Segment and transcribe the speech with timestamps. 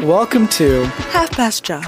[0.00, 1.80] welcome to Half Past Chai.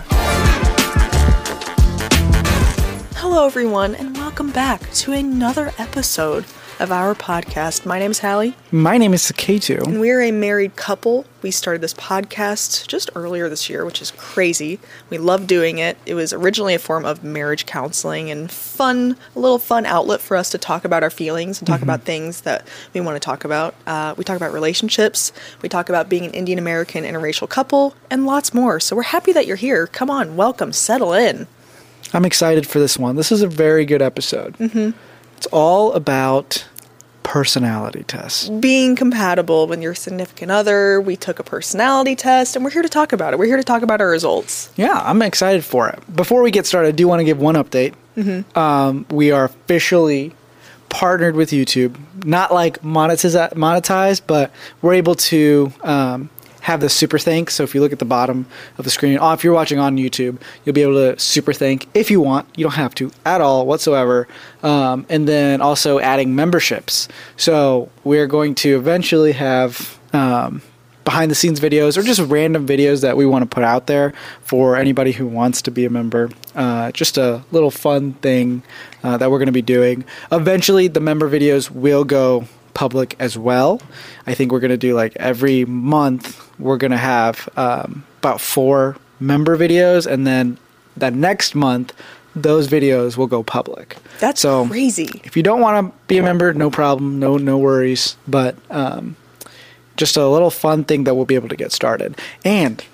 [3.17, 6.45] Hello, everyone, and welcome back to another episode
[6.79, 7.85] of our podcast.
[7.85, 9.83] My name is Hallie, My name is Suketu.
[9.85, 11.25] and we're a married couple.
[11.43, 14.79] We started this podcast just earlier this year, which is crazy.
[15.11, 15.99] We love doing it.
[16.07, 20.37] It was originally a form of marriage counseling and fun, a little fun outlet for
[20.37, 23.45] us to talk about our feelings and talk about things that we want to talk
[23.45, 23.75] about.
[23.87, 25.33] Uh, we talk about relationships,
[25.63, 28.79] we talk about being an Indian American interracial couple, and lots more.
[28.79, 29.89] So we're happy that you're here.
[29.89, 31.49] Come on, welcome, settle in.
[32.13, 33.17] I'm excited for this one.
[33.17, 34.57] This is a very good episode.
[34.59, 34.91] Mm-hmm.
[35.39, 36.67] It's all about
[37.23, 38.49] personality tests.
[38.49, 41.01] being compatible with your significant other.
[41.01, 43.39] We took a personality test and we're here to talk about it.
[43.39, 44.73] We're here to talk about our results.
[44.77, 46.01] Yeah, I'm excited for it.
[46.17, 47.95] Before we get started, I do want to give one update.
[48.57, 50.35] Um, we are officially
[50.89, 51.95] partnered with YouTube.
[52.25, 54.51] Not like monetize- monetized, but
[54.83, 57.51] we're able to um, have the super thank.
[57.51, 60.41] So if you look at the bottom of the screen, if you're watching on YouTube,
[60.65, 62.49] you'll be able to super thank if you want.
[62.57, 64.29] You don't have to at all whatsoever.
[64.63, 67.09] Um, and then also adding memberships.
[67.37, 69.99] So we're going to eventually have.
[70.13, 70.63] Um,
[71.05, 74.13] behind the scenes videos or just random videos that we want to put out there
[74.43, 76.29] for anybody who wants to be a member.
[76.55, 78.63] Uh, just a little fun thing
[79.03, 80.05] uh, that we're going to be doing.
[80.31, 82.47] Eventually, the member videos will go
[82.79, 83.83] public as well.
[84.29, 86.25] I think we're going to do like every month,
[86.61, 90.59] we're going to have um, about four member videos, and then
[90.97, 91.93] the next month,
[92.37, 93.97] those videos will go public.
[94.21, 95.21] That's so crazy.
[95.25, 98.17] if you don't want to be a member, no problem, no no worries.
[98.29, 99.17] But um,
[99.97, 102.17] just a little fun thing that we'll be able to get started.
[102.45, 102.85] And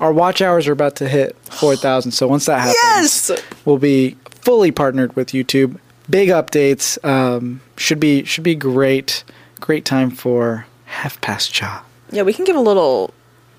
[0.00, 2.10] our watch hours are about to hit four thousand.
[2.12, 3.42] So once that happens, Yes!
[3.64, 5.78] we'll be fully partnered with YouTube.
[6.10, 7.02] Big updates.
[7.04, 9.24] Um, should be should be great.
[9.60, 11.82] Great time for Half Past Chai.
[12.10, 13.12] Yeah, we can give a little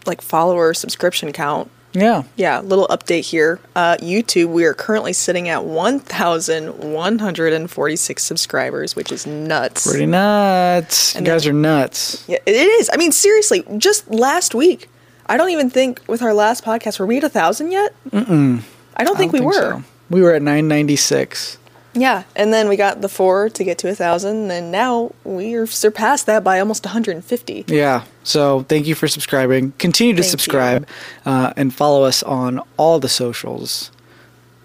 [0.05, 1.69] like follower subscription count.
[1.93, 2.23] Yeah.
[2.38, 3.59] Yeah, little update here.
[3.75, 9.86] Uh, YouTube, we are currently sitting at 1,146 subscribers, which is nuts.
[9.87, 11.15] Pretty nuts.
[11.15, 12.23] And you guys are nuts.
[12.30, 12.89] Yeah, it is.
[12.93, 14.87] I mean, seriously, just last week,
[15.27, 17.93] I don't even think with our last podcast, were we at a thousand yet?
[18.09, 18.61] Mm-mm.
[18.95, 19.53] I don't think I we don't were.
[19.53, 19.83] so.
[20.09, 21.58] We were at nine ninety six.
[21.93, 25.55] Yeah, and then we got the four to get to a thousand, and now we
[25.55, 27.65] are surpassed that by almost 150.
[27.67, 28.05] Yeah.
[28.23, 29.73] So thank you for subscribing.
[29.77, 30.87] Continue to Thank subscribe
[31.25, 33.91] uh, and follow us on all the socials.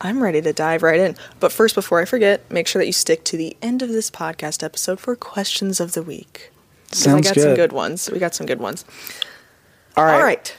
[0.00, 1.16] I'm ready to dive right in.
[1.40, 4.10] But first, before I forget, make sure that you stick to the end of this
[4.10, 6.50] podcast episode for questions of the week.
[6.90, 7.56] 'Cause I Sounds got some good.
[7.56, 8.10] good ones.
[8.10, 8.84] We got some good ones.
[9.96, 10.14] All right.
[10.14, 10.54] All right.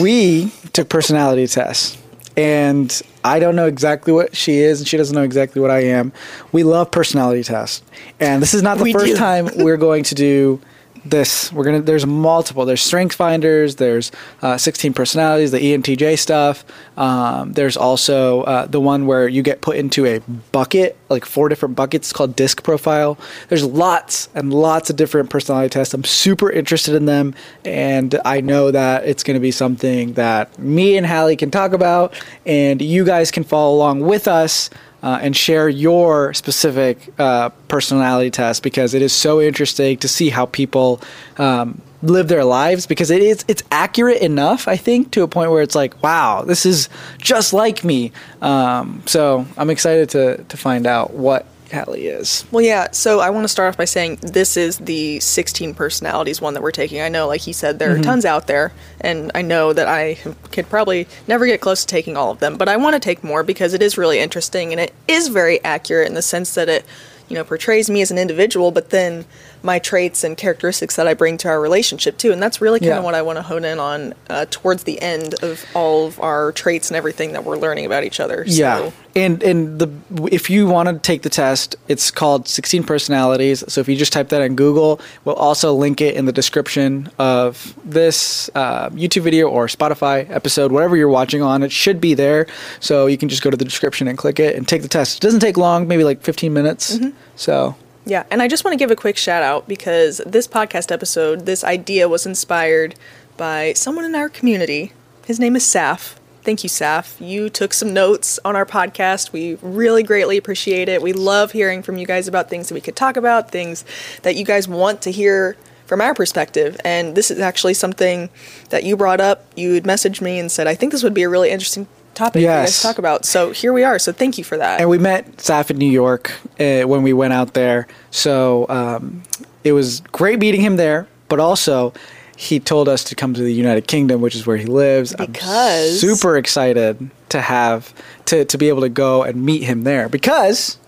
[0.00, 1.96] we took personality tests.
[2.36, 5.80] And I don't know exactly what she is, and she doesn't know exactly what I
[5.84, 6.12] am.
[6.52, 7.82] We love personality tests.
[8.20, 9.16] And this is not the We first do.
[9.16, 10.60] time we're going to do
[11.04, 11.52] this.
[11.52, 11.80] We're gonna.
[11.80, 12.64] There's multiple.
[12.64, 13.76] There's strength finders.
[13.76, 14.10] There's
[14.42, 15.50] uh, 16 personalities.
[15.50, 16.64] The ENTJ stuff.
[16.96, 20.20] Um, there's also uh, the one where you get put into a
[20.52, 22.12] bucket, like four different buckets.
[22.12, 23.18] Called disc profile.
[23.48, 25.94] There's lots and lots of different personality tests.
[25.94, 27.34] I'm super interested in them,
[27.64, 32.14] and I know that it's to be something that me and Hallie can talk about,
[32.46, 34.70] and you guys can follow along with us
[35.02, 40.30] uh, and share your specific uh, personality test because it is so interesting to see
[40.30, 41.00] how people
[41.38, 45.50] um, live their lives because it is it's accurate enough I think to a point
[45.50, 48.12] where it's like wow this is just like me.
[48.40, 52.88] Um, so I'm excited to to find out what Hallie is Well, yeah.
[52.92, 56.62] So I want to start off by saying this is the 16 personalities one that
[56.62, 57.00] we're taking.
[57.00, 58.02] I know, like he said, there are mm-hmm.
[58.02, 60.14] tons out there, and I know that I
[60.50, 62.56] could probably never get close to taking all of them.
[62.56, 65.62] But I want to take more because it is really interesting and it is very
[65.64, 66.84] accurate in the sense that it,
[67.28, 69.26] you know, portrays me as an individual, but then
[69.62, 72.32] my traits and characteristics that I bring to our relationship too.
[72.32, 72.98] And that's really kind Yeah.
[72.98, 76.20] of what I want to hone in on uh, towards the end of all of
[76.20, 78.44] our traits and everything that we're learning about each other.
[78.46, 79.88] Yeah, So, and and the
[80.30, 83.64] if you want to take the test, it's called 16 personalities.
[83.68, 87.10] So if you just type that in Google, we'll also link it in the description
[87.18, 91.62] of this uh, YouTube video or Spotify episode, whatever you're watching on.
[91.62, 92.46] It should be there,
[92.80, 95.16] so you can just go to the description and click it and take the test.
[95.16, 96.98] It doesn't take long, maybe like 15 minutes.
[97.36, 97.74] So
[98.08, 101.44] Yeah, and I just want to give a quick shout out because this podcast episode,
[101.44, 102.94] this idea was inspired
[103.36, 104.94] by someone in our community.
[105.26, 106.14] His name is Saf.
[106.42, 107.20] Thank you, Saf.
[107.20, 109.32] You took some notes on our podcast.
[109.32, 111.02] We really greatly appreciate it.
[111.02, 113.84] We love hearing from you guys about things that we could talk about, things
[114.22, 116.80] that you guys want to hear from our perspective.
[116.86, 118.30] And this is actually something
[118.70, 119.44] that you brought up.
[119.54, 121.86] You had messaged me and said, I think this would be a really interesting
[122.18, 122.76] topic for you guys Yes.
[122.82, 123.24] to talk about.
[123.24, 123.98] So here we are.
[123.98, 124.80] So thank you for that.
[124.80, 127.86] and we met Saf in New York uh, when we went out there.
[128.10, 129.22] So um,
[129.64, 131.92] it was great meeting him there, but also
[132.36, 135.14] he told us to come to the United Kingdom, which is where he lives.
[135.18, 137.92] I'm Because- super excited to have
[138.26, 140.78] to to be able to go and meet him there because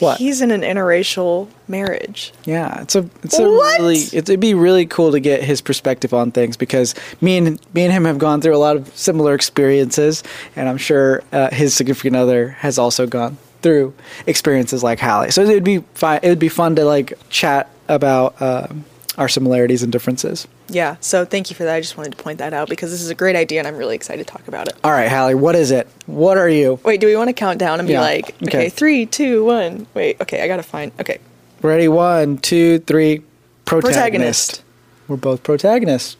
[0.00, 0.18] what?
[0.18, 2.32] He's in an interracial marriage.
[2.44, 3.78] yeah, it's a it's a What?
[3.80, 7.84] really it'd be really cool to get his perspective on things because me and me
[7.84, 10.22] and him have gone through a lot of similar experiences,
[10.56, 13.92] and I'm sure uh, his significant other has also gone through
[14.26, 15.30] experiences like Hallie.
[15.32, 16.20] So it'd be fine.
[16.22, 18.84] It would be fun to like chat about um,
[19.16, 20.46] our similarities and differences.
[20.68, 21.74] Yeah, so thank you for that.
[21.74, 23.76] I just wanted to point that out because this is a great idea and I'm
[23.76, 24.76] really excited to talk about it.
[24.84, 25.88] All right, Hallie, what is it?
[26.06, 26.78] What are you?
[26.84, 28.68] Wait, do we want to count down and be Yeah, like, okay, okay.
[28.68, 29.86] three, two, one.
[29.94, 30.92] Wait, okay, I gotta find.
[31.00, 31.18] Okay,
[31.62, 31.88] Ready?
[31.88, 33.22] One, two, three.
[33.64, 33.94] Protagonist.
[33.94, 34.62] Protagonist.
[35.08, 36.16] We're both protagonists.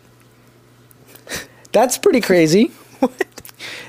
[1.73, 2.73] That's pretty crazy.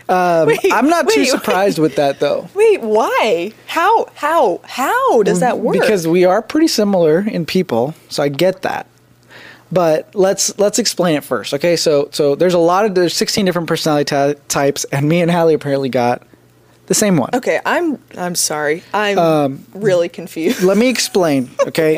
[0.09, 2.50] Um, Wait, I'm not too wait, surprised with that though.
[2.55, 3.53] wait, why?
[3.67, 4.07] How?
[4.15, 4.59] How?
[4.63, 5.73] How does that work?
[5.73, 8.88] Because we are pretty similar in people, so I get that.
[9.71, 11.75] But let's let's explain it first, okay?
[11.75, 15.30] So so there's a lot of there's 16 different personality ty- types, and me and
[15.30, 16.24] Hallie apparently got
[16.88, 17.30] the same one.
[17.36, 20.63] okay, I'm I'm sorry, I'm um, really confused.
[20.63, 21.98] Let me explain, okay?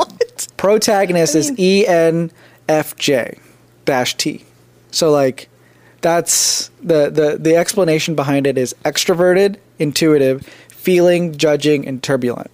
[0.57, 3.39] Protagonist I is ENFJ
[3.85, 4.43] dash T.
[4.91, 5.47] So like
[6.01, 12.51] that's the, the the explanation behind it is extroverted, intuitive, feeling, judging, and turbulent.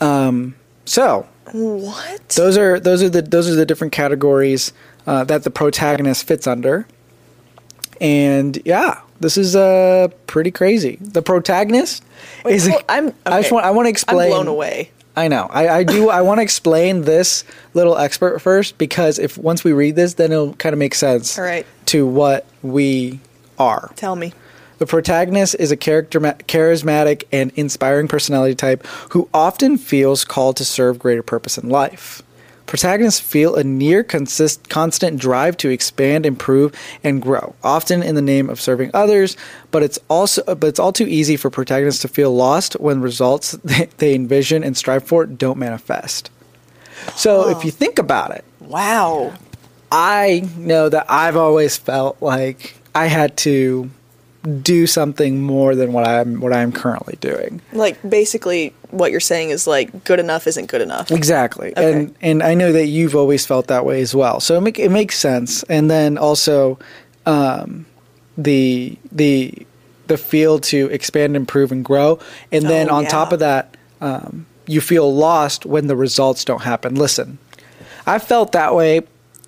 [0.00, 0.54] Um
[0.84, 2.28] so what?
[2.30, 4.72] those are those are the those are the different categories
[5.06, 6.86] uh, that the protagonist fits under.
[8.00, 10.98] And yeah, this is uh pretty crazy.
[11.00, 12.04] The protagonist
[12.44, 13.12] Wait, is hold- I'm.
[13.26, 14.26] I just want I want to explain.
[14.26, 14.90] I'm blown away.
[15.16, 15.48] I know.
[15.50, 16.10] I, I do.
[16.10, 17.42] I want to explain this
[17.74, 21.36] little expert first because if once we read this, then it'll kind of make sense
[21.36, 21.66] All right.
[21.86, 23.18] to what we
[23.58, 23.90] are.
[23.96, 24.32] Tell me.
[24.78, 30.64] The protagonist is a character, charismatic and inspiring personality type who often feels called to
[30.64, 32.22] serve greater purpose in life.
[32.66, 38.22] Protagonists feel a near consist, constant drive to expand, improve, and grow, often in the
[38.22, 39.38] name of serving others.
[39.70, 43.52] But it's also, but it's all too easy for protagonists to feel lost when results
[43.64, 46.30] they, they envision and strive for don't manifest.
[47.16, 49.32] So if you think about it, Wow.
[49.90, 53.90] I know that I've always felt like I had to
[54.62, 57.60] do something more than what I'm what I'm currently doing.
[57.72, 61.10] Like basically, what you're saying is like good enough isn't good enough.
[61.10, 61.92] Exactly, Okay.
[61.92, 64.40] and and I know that you've always felt that way as well.
[64.40, 65.62] So it, make, it makes sense.
[65.64, 66.78] And then also,
[67.26, 67.86] um,
[68.36, 69.52] the the
[70.06, 72.18] the feel to expand, improve, and grow.
[72.50, 76.62] And then Oh, on top of that, um, you feel lost when the results don't
[76.62, 76.94] happen.
[76.94, 77.36] Listen,
[78.06, 79.02] I've felt that way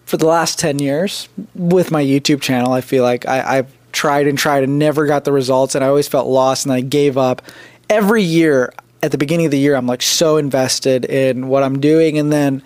[0.05, 2.73] for the last 10 years with my YouTube channel.
[2.73, 5.89] I feel like I, I've tried and tried and never got the results, and I
[5.89, 7.43] always felt lost and I gave up.
[7.89, 11.81] Every year, at the beginning of the year, I'm like so invested in what I'm
[11.81, 12.63] doing, and then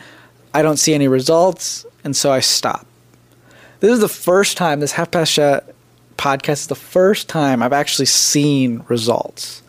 [0.52, 2.86] I don't see any results, and so I stop.
[3.80, 5.60] This is the first time this Half Past Chai
[6.16, 9.62] podcast is the first time I've actually seen results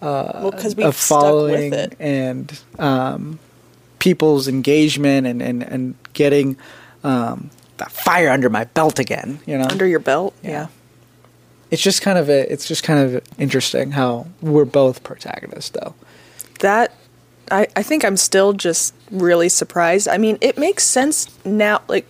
[0.00, 1.96] well, because we've of stuck following with it.
[2.00, 3.38] and um,
[4.00, 6.56] people's engagement and and and getting
[7.04, 9.38] um, that fire under my belt again.
[9.46, 10.50] You know, Under your belt, Yeah.
[10.50, 10.66] yeah.
[11.72, 15.94] It's just kind of a, it's just kind of interesting how we're both protagonists though.
[16.60, 16.94] that
[17.50, 20.08] I, I think I'm still just really surprised.
[20.08, 21.82] I mean, it makes sense now.
[21.88, 22.06] Like,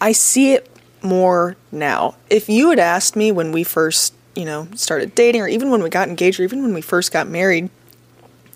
[0.00, 0.70] I see it
[1.02, 2.14] more now.
[2.30, 5.82] If you had asked me when we first, you know, started dating, or even when
[5.82, 7.68] we got engaged, or even when we first got married,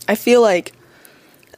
[0.09, 0.73] I feel like,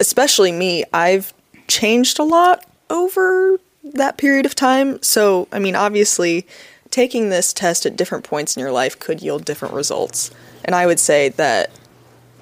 [0.00, 1.32] especially me, I've
[1.68, 5.02] changed a lot over that period of time.
[5.02, 6.46] So, I mean, obviously,
[6.92, 10.30] taking this test at different points in your life could yield different results.
[10.64, 11.70] And I would say that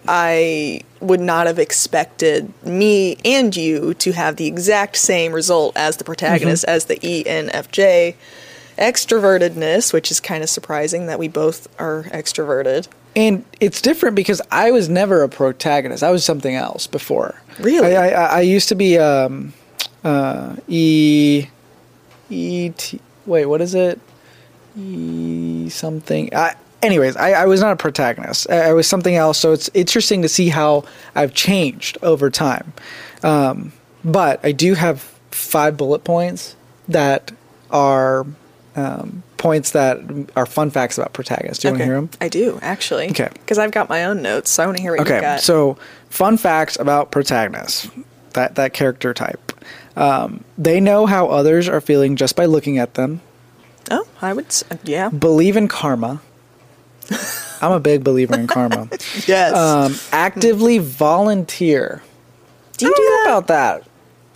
[0.07, 5.97] I would not have expected me and you to have the exact same result as
[5.97, 8.17] the protagonist, as the ENFJ.
[8.77, 12.89] Extrovertedness, which is kind of surprising that we both are extroverted.
[13.15, 16.03] And it's different because I was never a protagonist.
[16.03, 17.41] I was something else before.
[17.59, 17.97] Really?
[17.97, 19.53] I, I, I used to be um,
[20.03, 21.47] uh, E
[22.31, 23.01] E T.
[23.27, 24.01] Wait, what is it?
[25.71, 26.35] Something.
[26.35, 28.51] I, anyways, I, I was not a protagonist.
[28.51, 29.39] I, I was something else.
[29.39, 30.85] So it's interesting to see how
[31.15, 32.73] I've changed over time.
[33.23, 33.73] Um,
[34.05, 35.01] but I do have
[35.31, 36.57] five bullet points
[36.89, 37.33] that
[37.71, 38.27] are
[38.77, 40.01] um, points that
[40.37, 41.63] are fun facts about protagonists.
[41.63, 42.11] Do you want to hear them?
[42.21, 43.11] I do, actually.
[43.11, 43.29] Okay.
[43.33, 45.35] Because I've got my own notes, so I want to hear what you Okay, got.
[45.35, 45.43] Okay.
[45.43, 45.77] So
[46.09, 47.89] fun facts about protagonists,
[48.33, 49.53] that that character type.
[49.97, 53.21] Um, they know how others are feeling just by looking at them.
[53.91, 55.09] Oh, I would, s- yeah.
[55.11, 56.21] Believe in karma.
[57.63, 58.89] I'm a big believer in karma.
[59.27, 59.55] Yes.
[59.55, 62.03] Um, actively volunteer.
[62.77, 63.23] do you I do that?
[63.27, 63.85] about that?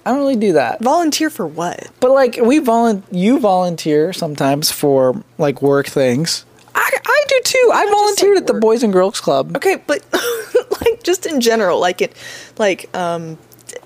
[0.05, 0.83] I don't really do that.
[0.83, 1.89] Volunteer for what?
[2.01, 6.45] But like we volun you volunteer sometimes for like work things.
[6.75, 7.71] I, I do too.
[7.73, 8.55] I just, volunteered at the.
[8.61, 9.57] Boys and Girls Club.
[9.57, 10.05] Okay, but
[10.83, 12.15] like just in general, like it,
[12.59, 13.39] like um,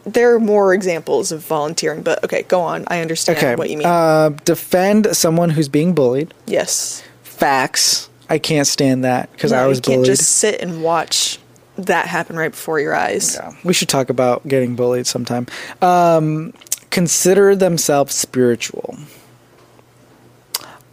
[0.04, 2.02] there are more examples of volunteering.
[2.02, 2.84] But okay, go on.
[2.88, 3.54] I understand Okay.
[3.56, 3.86] what you mean.
[3.86, 6.32] Uh, defend someone who's being bullied.
[6.46, 8.08] yes, Facts.
[8.30, 10.16] I can't stand that because No, I was you can't bullied.
[10.16, 11.38] just sit and watch
[11.76, 13.36] that happen right before your eyes.
[13.36, 13.52] Yeah.
[13.64, 15.46] We should talk about getting bullied sometime.
[15.80, 16.52] Um,
[16.90, 18.98] consider themselves spiritual.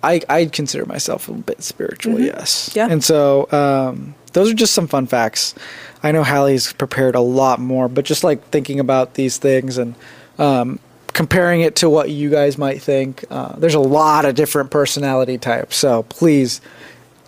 [0.03, 2.69] I I consider myself a bit spiritual, yes.
[2.69, 2.77] Mm-hmm.
[2.79, 2.87] Yeah.
[2.91, 5.55] And so um, those are just some fun facts.
[6.03, 9.95] I know Hallie's prepared a lot more, but just like thinking about these things and
[10.37, 10.79] um,
[11.13, 15.37] comparing it to what you guys might think, uh, there's a lot of different personality
[15.37, 15.77] types.
[15.77, 16.59] So please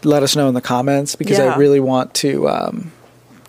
[0.04, 2.92] let us know in the comments because I really want to um,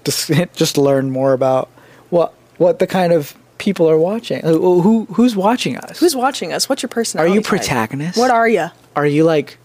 [0.05, 1.69] just just learn more about
[2.11, 4.41] what what the kind of people are watching.
[4.43, 5.99] Who, who who's watching us?
[5.99, 6.69] Who's watching us?
[6.69, 7.33] What's your personality?
[7.33, 7.49] Are you type?
[7.49, 8.17] protagonist?
[8.17, 8.71] What are you?
[8.97, 9.59] are you like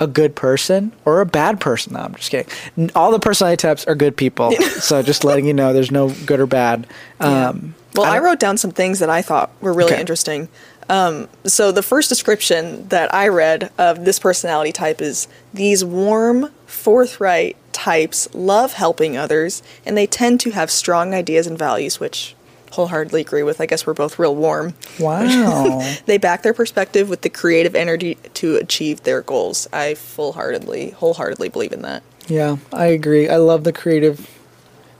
[0.00, 1.94] a good person or a bad person?
[1.94, 2.90] No, I'm just kidding.
[2.94, 4.52] All the personality types are good people.
[4.52, 6.86] so just letting you know, there's no good or bad.
[7.20, 10.00] Um, Well, I, don't- wrote down some things that I thought were really Okay.
[10.00, 10.48] interesting.
[10.90, 16.50] Um, so the first description that I read of this personality type is these warm,
[16.66, 22.34] forthright types love helping others, and they tend to have strong ideas and values, which
[22.70, 23.60] wholeheartedly agree with.
[23.60, 24.74] I guess we're both real warm.
[24.98, 25.80] Wow.
[26.06, 29.66] They back their perspective with the creative energy to achieve their goals.
[29.72, 32.02] I full-heartedly, wholeheartedly believe in that.
[32.26, 33.28] yeah, I agree.
[33.28, 34.28] I love the creative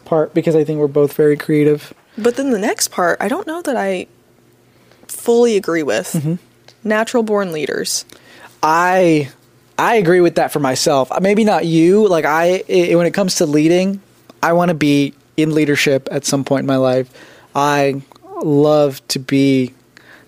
[0.04, 1.92] part because I think we're both very creative.
[2.16, 4.06] But then the next part, I don't know that I
[5.06, 6.12] fully agree with.
[6.12, 6.34] Mm-hmm.
[6.88, 8.04] Natural born leaders.
[8.62, 9.30] I
[9.78, 11.12] I agree with that for myself.
[11.12, 12.06] Uh, Maybe not you.
[12.08, 14.00] Like I, i when it comes to leading,
[14.42, 17.08] I want to be in leadership at some point in my life.
[17.58, 18.02] I
[18.42, 19.74] love to be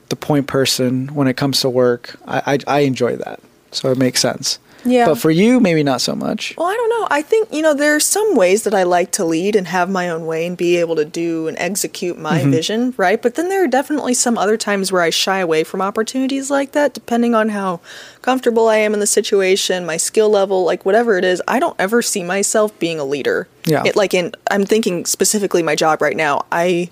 [0.09, 2.17] the point person when it comes to work.
[2.27, 4.59] I I, I enjoy that, so it makes sense.
[4.83, 5.05] Yeah.
[5.05, 6.55] But for you, maybe not so much.
[6.57, 7.07] Well, I don't know.
[7.11, 9.91] I think, you know, there are some ways that I like to lead and have
[9.91, 12.51] my own way and be able to do and execute my Mm-hmm.
[12.51, 13.21] vision, right?
[13.21, 16.73] But then there are definitely some other times where I shy away from opportunities like
[16.73, 17.81] that, depending on how
[18.23, 21.43] comfortable I am in the situation, my skill level, like whatever it is.
[21.47, 23.49] I don't ever see myself being a leader.
[23.67, 23.83] Yeah.
[23.85, 26.47] It, like in, I'm thinking specifically my job right now.
[26.51, 26.89] I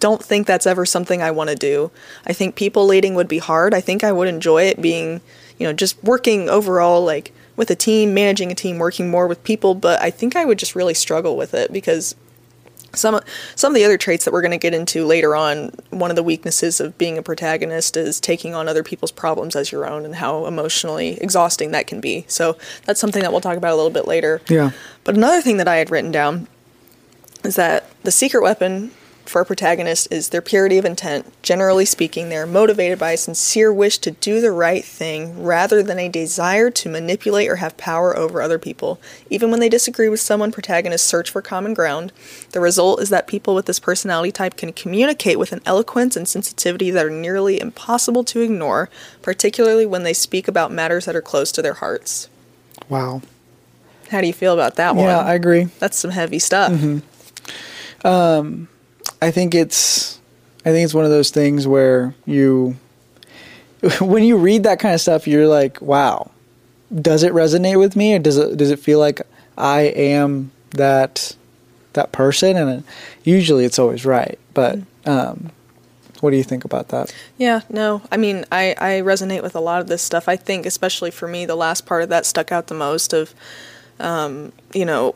[0.00, 1.90] don't think that's ever something I want to do.
[2.26, 3.74] I think people leading would be hard.
[3.74, 5.20] I think I would enjoy it being,
[5.58, 9.44] you know, just working overall like with a team, managing a team, working more with
[9.44, 12.14] people, but I think I would just really struggle with it because
[12.94, 13.20] some
[13.54, 16.16] some of the other traits that we're going to get into later on, one of
[16.16, 20.04] the weaknesses of being a protagonist is taking on other people's problems as your own
[20.04, 22.24] and how emotionally exhausting that can be.
[22.26, 24.40] So that's something that we'll talk about a little bit later.
[24.48, 24.70] Yeah.
[25.04, 26.48] But another thing that I had written down
[27.44, 28.90] is that the secret weapon
[29.30, 31.40] for a protagonist is their purity of intent.
[31.42, 35.84] Generally speaking, they are motivated by a sincere wish to do the right thing rather
[35.84, 39.00] than a desire to manipulate or have power over other people.
[39.30, 42.12] Even when they disagree with someone, protagonists search for common ground.
[42.50, 46.26] The result is that people with this personality type can communicate with an eloquence and
[46.26, 48.90] sensitivity that are nearly impossible to ignore,
[49.22, 52.28] particularly when they speak about matters that are close to their hearts.
[52.88, 53.22] Wow.
[54.10, 55.04] How do you feel about that one?
[55.04, 55.68] Yeah, I agree.
[55.78, 56.72] That's some heavy stuff.
[56.72, 58.06] Mm-hmm.
[58.06, 58.68] Um,
[59.22, 60.20] I think it's
[60.64, 62.76] I think it's one of those things where you
[64.00, 66.30] when you read that kind of stuff you're like, wow.
[66.94, 69.22] Does it resonate with me or does it does it feel like
[69.56, 71.36] I am that
[71.92, 72.84] that person and
[73.24, 74.38] usually it's always right.
[74.54, 75.50] But um
[76.20, 77.14] what do you think about that?
[77.38, 78.02] Yeah, no.
[78.12, 80.28] I mean, I, I resonate with a lot of this stuff.
[80.28, 83.34] I think, especially for me, the last part of that stuck out the most of,
[83.98, 85.14] um, you know,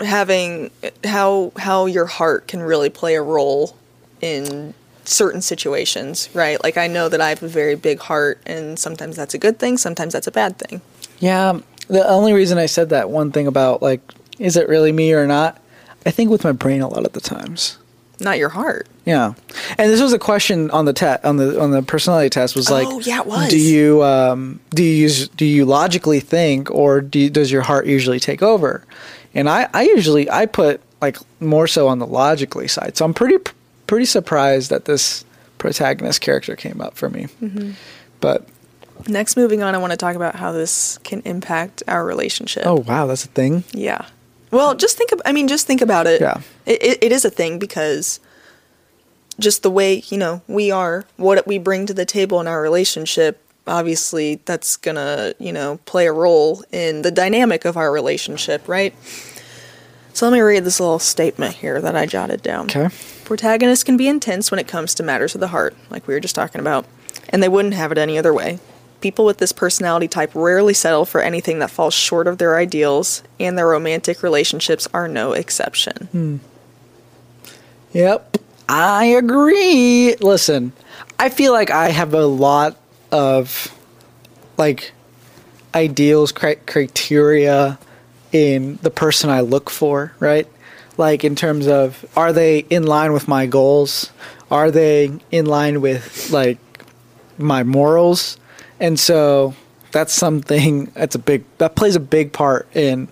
[0.00, 0.70] having
[1.04, 3.76] how how your heart can really play a role
[4.20, 6.62] in certain situations, right?
[6.62, 9.58] Like I know that I have a very big heart, and sometimes that's a good
[9.58, 10.80] thing, sometimes that's a bad thing.
[11.18, 14.00] Yeah, the only reason I said that one thing about like
[14.38, 15.60] is it really me or not?
[16.06, 17.76] I think with my brain a lot of the times.
[18.22, 18.86] Not your heart.
[19.06, 19.32] Yeah,
[19.78, 22.70] and this was a question on the test on the on the personality test was
[22.70, 23.48] like, Oh, yeah, it was.
[23.48, 27.62] Do you um, do you use do you logically think or do you, does your
[27.62, 28.84] heart usually take over?
[29.34, 32.96] And I I usually I put like more so on the logically side.
[32.96, 33.38] So I'm pretty
[33.86, 35.24] pretty surprised that this
[35.58, 37.28] protagonist character came up for me.
[37.42, 37.72] Mm-hmm.
[38.20, 38.46] But
[39.08, 42.66] Next, moving on, I want to talk about how this can impact our relationship.
[42.66, 43.64] oh wow, that's a thing.
[43.72, 44.06] Yeah.
[44.50, 45.12] Well, just think.
[45.12, 46.20] Of, I mean, just think about it.
[46.20, 46.40] Yeah.
[46.66, 46.98] It, it.
[47.04, 48.20] it is a thing because
[49.38, 52.60] just the way you know we are, what we bring to the table in our
[52.60, 53.42] relationship.
[53.66, 58.94] Obviously, that's gonna you know play a role in the dynamic of our relationship, right?
[60.12, 62.64] So let me read this little statement here that I jotted down.
[62.66, 62.88] Okay.
[63.24, 66.20] Protagonists can be intense when it comes to matters of the heart, like we were
[66.20, 66.84] just talking about,
[67.28, 68.58] and they wouldn't have it any other way.
[69.00, 73.22] People with this personality type rarely settle for anything that falls short of their ideals,
[73.38, 76.08] and their romantic relationships are no exception.
[76.12, 76.36] Hmm.
[77.92, 78.36] Yep.
[78.68, 80.16] I agree.
[80.16, 80.72] Listen,
[81.18, 82.76] I feel like I have a lot
[83.12, 83.74] of
[84.56, 84.92] like
[85.74, 87.78] ideals, cri- criteria
[88.32, 90.46] in the person I look for, right?
[90.96, 94.10] Like in terms of are they in line with my goals?
[94.50, 96.58] Are they in line with like
[97.38, 98.36] my morals?
[98.78, 99.54] And so
[99.92, 103.08] that's something that's a big that plays a big part in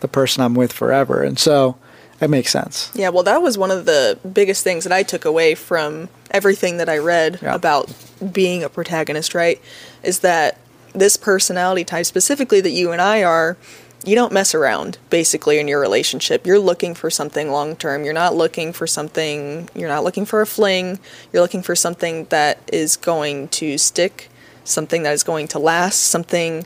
[0.00, 1.22] the person I'm with forever.
[1.22, 1.76] And so
[2.20, 2.90] it makes sense.
[2.94, 6.76] Yeah, well, that was one of the biggest things that I took away from everything
[6.78, 7.54] that I read Yeah.
[7.54, 7.90] about
[8.32, 9.60] being a protagonist, right?
[10.02, 10.58] Is that
[10.94, 13.56] this personality type, specifically that you and I are,
[14.04, 16.46] you don't mess around basically in your relationship.
[16.46, 18.04] You're looking for something long term.
[18.04, 20.98] You're not looking for something, you're not looking for a fling.
[21.32, 24.28] You're looking for something that is going to stick,
[24.64, 26.64] something that is going to last, something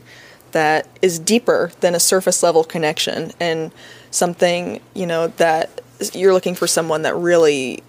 [0.51, 3.71] that is deeper than a surface level connection and
[4.13, 5.81] something you know that
[6.13, 7.81] you're looking for someone that really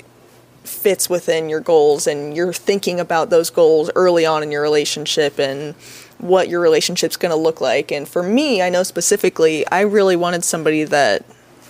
[0.62, 5.38] fits within your goals and you're thinking about those goals early on in your relationship
[5.38, 5.74] and
[6.18, 7.92] what your relationship's going to look like.
[7.92, 11.24] And for me I know specifically I really wanted somebody that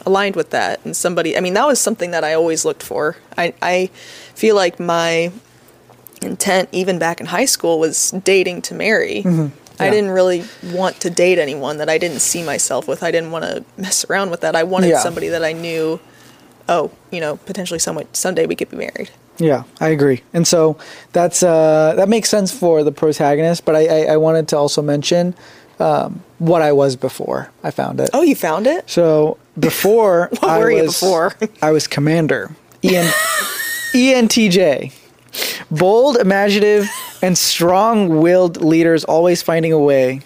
[0.07, 3.17] aligned with that and somebody I mean that was something that I always looked for.
[3.37, 3.87] I I
[4.35, 5.33] feel like my
[6.23, 9.23] intent even back in high school was dating to marry.
[9.27, 9.91] I Yeah.
[9.91, 13.03] didn't really want to date anyone that I didn't see myself with.
[13.03, 14.55] I didn't want to mess around with that.
[14.55, 15.01] I wanted Yeah.
[15.01, 15.99] somebody that I knew,
[16.69, 19.11] oh, you know, potentially some, someday we could be married.
[19.39, 20.77] Yeah, I agree, and so
[21.13, 23.65] that's uh, that makes sense for the protagonist.
[23.65, 25.35] But I, I, I wanted to also mention
[25.81, 28.11] um, what I was before I found it.
[28.15, 28.89] Oh, you found it?
[28.89, 31.35] So before What I were you was, before?
[31.61, 32.53] I was commander.
[32.85, 33.11] EN,
[33.93, 34.93] ENTJ.
[35.71, 36.89] Bold, imaginative,
[37.23, 40.21] and strong-willed leaders always finding a way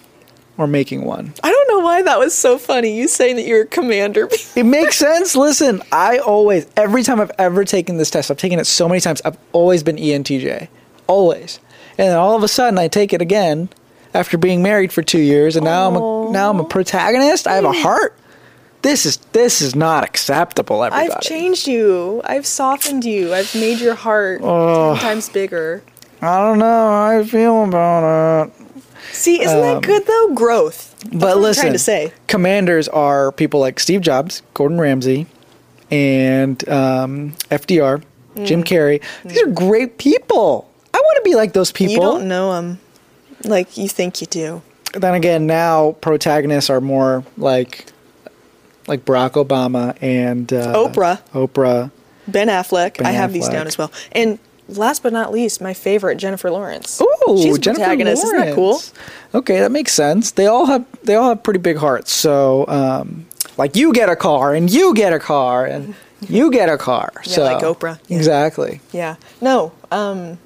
[0.56, 1.32] or making one.
[1.42, 2.96] I don't know why that was so funny.
[2.96, 4.28] You saying that you're a commander.
[4.56, 5.36] It makes sense.
[5.36, 9.00] Listen, I always, every time I've ever taken this test, I've taken it so many
[9.00, 10.68] times, I've always been ENTJ.
[11.06, 11.60] Always.
[11.96, 13.68] And then all of a sudden I take it again
[14.14, 17.46] after being married for two years and now I'm a, now I'm a protagonist.
[17.46, 18.16] I have a heart.
[18.82, 21.12] This is this is not acceptable, everybody.
[21.12, 22.22] I've changed you.
[22.24, 23.34] I've softened you.
[23.34, 25.82] I've made your heart ten times bigger.
[26.22, 28.52] I don't know how I feel about it.
[29.12, 30.34] See, isn't that good though?
[30.34, 30.94] Growth.
[31.00, 32.12] That's But listen, trying to say.
[32.26, 35.26] commanders are people like Steve Jobs, Gordon Ramsay,
[35.90, 38.02] and um, FDR,
[38.36, 38.46] Mm.
[38.46, 39.02] Jim Carrey.
[39.24, 40.70] These are great people.
[40.94, 41.94] I want to be like those people.
[41.94, 42.78] You don't know them
[43.44, 44.62] like you think you do.
[44.92, 47.86] then again, now protagonists are more like
[48.88, 51.20] like Barack Obama and uh, Oprah.
[51.32, 51.90] Oprah.
[52.26, 52.98] Ben Affleck.
[52.98, 53.92] Ben I have these down as well.
[54.12, 57.00] And last but not least, my favorite, Jennifer Lawrence.
[57.00, 58.24] Ooh, she's Jennifer protagonist.
[58.24, 58.64] Isn't that cool?
[58.70, 58.92] Lawrence.
[59.34, 60.32] Okay, that makes sense.
[60.32, 62.12] They all have they all have pretty big hearts.
[62.12, 65.94] So, um, like you get a car, and you get a car, and
[66.28, 67.12] you get a car.
[67.24, 67.98] Yeah, so like Oprah.
[68.08, 68.16] Yeah.
[68.16, 68.80] Exactly.
[68.92, 69.16] Yeah.
[69.40, 69.72] No.
[69.90, 70.38] Um,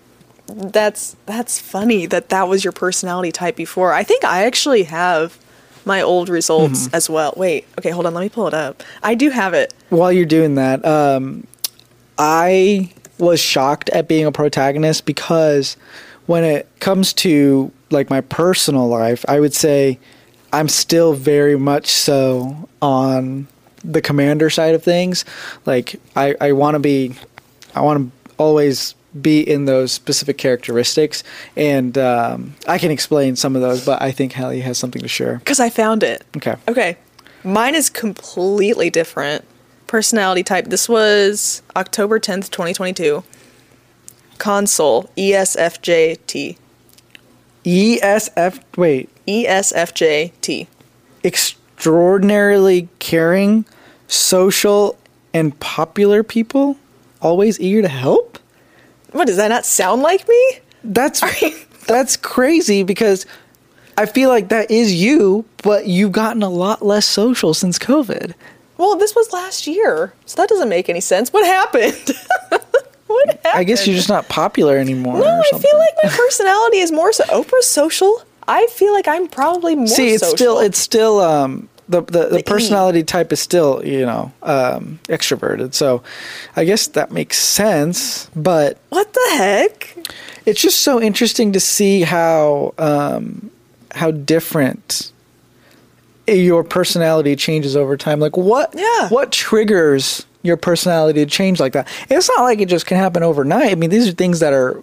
[0.47, 3.93] that's that's funny that that was your personality type before.
[3.93, 5.39] I think I actually have
[5.85, 6.95] my old results Mm-hmm.
[6.95, 7.35] as well.
[7.37, 7.67] Wait.
[7.79, 7.91] Okay.
[7.91, 8.15] Hold on.
[8.15, 8.83] Let me pull it up.
[9.03, 9.75] I do have it.
[9.91, 11.47] While you're doing that, um,
[12.19, 15.77] I was shocked at being a protagonist because
[16.27, 19.99] when it comes to like my personal life, I would say
[20.53, 23.47] I'm still very much so on
[23.85, 25.25] the commander side of things.
[25.67, 27.15] Like I, I want to be,
[27.75, 31.23] I want to always be in those specific characteristics,
[31.57, 33.85] and um, I can explain some of those.
[33.85, 35.37] But I think Hallie has something to share.
[35.39, 36.25] Because I found it.
[36.37, 36.57] Okay.
[36.69, 36.97] Okay.
[37.45, 39.45] Mine is completely different.
[39.87, 40.67] Personality type.
[40.67, 43.23] This was October 10th, 2022.
[44.39, 46.57] Consul ESFJT.
[47.65, 48.61] ESF.
[48.77, 49.11] Wait.
[49.27, 50.67] ESFJT.
[51.25, 53.65] extraordinarily caring,
[54.09, 54.99] social,
[55.35, 56.77] and popular people,
[57.21, 58.32] always eager to help.
[59.13, 60.59] What does that not sound like me?
[60.85, 61.23] That's
[61.87, 63.27] that's crazy because
[63.97, 68.35] I feel like that is you, but you've gotten a lot less social since COVID.
[68.79, 71.33] Well, this was last year, so that doesn't make any sense.
[71.33, 72.17] What happened?
[73.07, 73.53] what happened?
[73.55, 75.19] I guess you're just not popular anymore.
[75.19, 77.25] No, I feel like my personality is more so.
[77.25, 78.23] Oprah's social.
[78.49, 79.87] I feel like I'm probably more.
[79.87, 80.37] See, it's social.
[80.37, 85.75] still it's still um the the, the, personality type is still you know um extroverted.
[85.75, 86.03] So
[86.57, 89.97] I guess that makes sense, but What the heck?
[90.47, 93.51] it's just so interesting to see how um,
[93.93, 95.13] how different
[96.27, 98.21] your personality changes over time.
[98.21, 99.09] Like what Yeah.
[99.09, 101.89] what triggers your personality to change like that?
[102.09, 103.71] It's not like it just can happen overnight.
[103.71, 104.83] I mean, these are things that are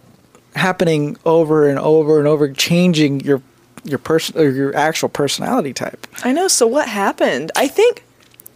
[0.55, 3.41] happening over and over and over, changing your
[3.83, 6.07] your person or your actual personality type.
[6.23, 6.47] I know.
[6.47, 7.51] So what happened?
[7.55, 8.03] I think,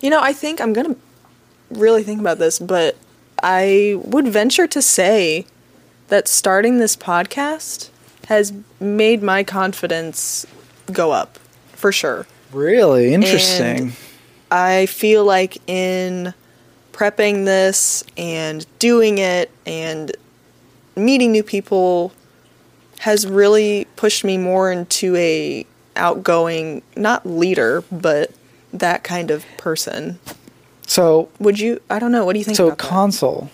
[0.01, 0.95] you know, I think I'm gonna
[1.69, 2.97] really think about this, but
[3.41, 5.45] I would venture to say
[6.07, 7.89] that starting this podcast
[8.27, 10.45] has made my confidence
[10.91, 11.37] go up
[11.73, 12.25] for sure.
[12.51, 13.77] Really interesting.
[13.77, 13.93] And
[14.51, 16.33] I feel like in
[16.91, 20.15] prepping this and doing it and
[20.95, 22.13] meeting new people
[23.03, 25.65] has really pushed me more into a
[25.97, 28.31] outgoing not leader but
[28.71, 30.17] that kind of person
[30.87, 33.49] so would you i don't know what do you think so consul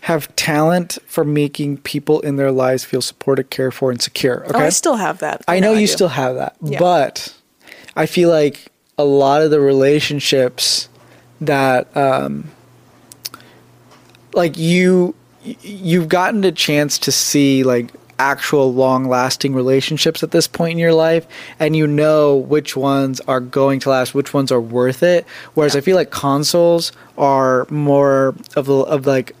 [0.00, 4.44] have talent for making people in their lives feel supported, cared for, and secure.
[4.46, 4.58] Okay.
[4.58, 6.78] oh i still have that I know you still have that, Yeah.
[6.80, 7.32] but
[7.94, 10.88] I feel like a lot of the relationships
[11.40, 12.50] that, um,
[14.32, 15.14] like you,
[15.44, 17.90] you've gotten a chance to see like
[18.22, 21.26] actual long-lasting relationships at this point in your life,
[21.58, 25.26] and you know which ones are going to last, which ones are worth it.
[25.54, 25.78] Whereas Yeah.
[25.78, 29.34] I feel like consuls are more of the of like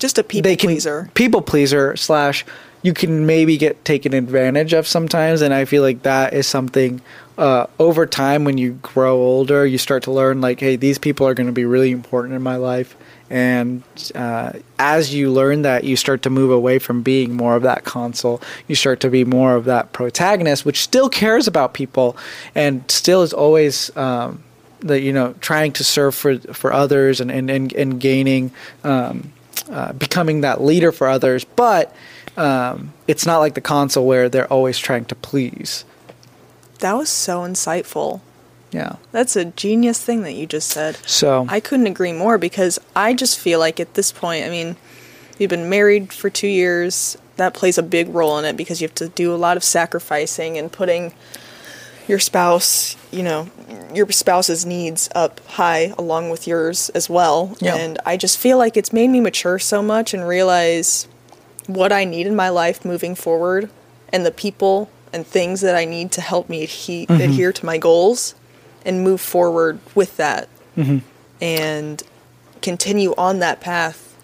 [0.00, 2.44] just a people can pleaser people pleaser slash
[2.82, 7.00] you can maybe get taken advantage of sometimes and i feel like that is something
[7.38, 11.26] uh, over time when you grow older you start to learn like hey these people
[11.26, 12.96] are going to be really important in my life
[13.34, 13.82] and
[14.14, 17.82] uh, as you learn that you start to move away from being more of that
[17.82, 18.40] consul.
[18.68, 22.16] You start to be more of that protagonist which still cares about people
[22.54, 24.44] and still is always um,
[24.78, 28.52] the you know trying to serve for for others and and and, and gaining
[28.84, 29.32] um,
[29.68, 31.92] uh, becoming that leader for others, but
[32.36, 35.84] um, it's not like the consul where they're always trying to please.
[36.78, 38.20] that was so insightful
[38.74, 38.96] Yeah.
[39.12, 43.14] that's a genius thing that you just said So I couldn't agree more because I
[43.14, 44.76] just feel like at this point, I mean,
[45.38, 47.16] you've been married for two years.
[47.36, 49.64] That plays a big role in it because you have to do a lot of
[49.64, 51.14] sacrificing and putting
[52.06, 53.48] your spouse, you know,
[53.94, 57.56] your spouse's needs up high along with yours as well.
[57.60, 57.76] Yeah.
[57.76, 61.08] And I just feel like it's made me mature so much and realize
[61.66, 63.70] what I need in my life moving forward
[64.12, 67.20] and the people and things that I need to help me adhe- mm-hmm.
[67.20, 68.34] adhere to my goals
[68.84, 70.48] and move forward with that.
[70.76, 70.98] Mm-hmm.
[71.40, 72.02] And
[72.62, 74.16] continue on that path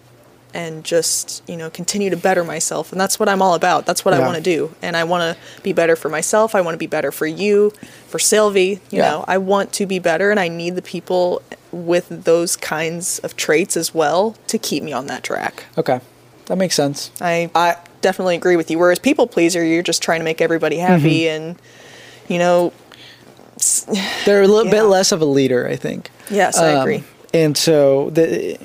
[0.53, 2.91] and just you know continue to better myself.
[2.91, 3.85] And that's what i'm all about.
[3.85, 4.75] That's what i want to do.
[4.81, 6.55] And i want to be better for myself.
[6.55, 7.71] I want to be better for you
[8.07, 9.09] for sylvie you Yeah.
[9.11, 9.25] know.
[9.27, 13.77] I want to be better and i need the people with those kinds of traits
[13.77, 15.63] as well to keep me on that track.
[15.77, 16.01] Okay,
[16.47, 17.11] that makes sense.
[17.21, 18.77] i, I definitely agree with you.
[18.79, 21.43] Whereas people pleaser you're just trying to make everybody happy mm-hmm.
[21.43, 21.61] and
[22.27, 22.73] you know
[24.25, 24.71] they're a little Yeah.
[24.71, 26.09] bit less of a leader, I think.
[26.29, 28.57] yes i Um, agree And so the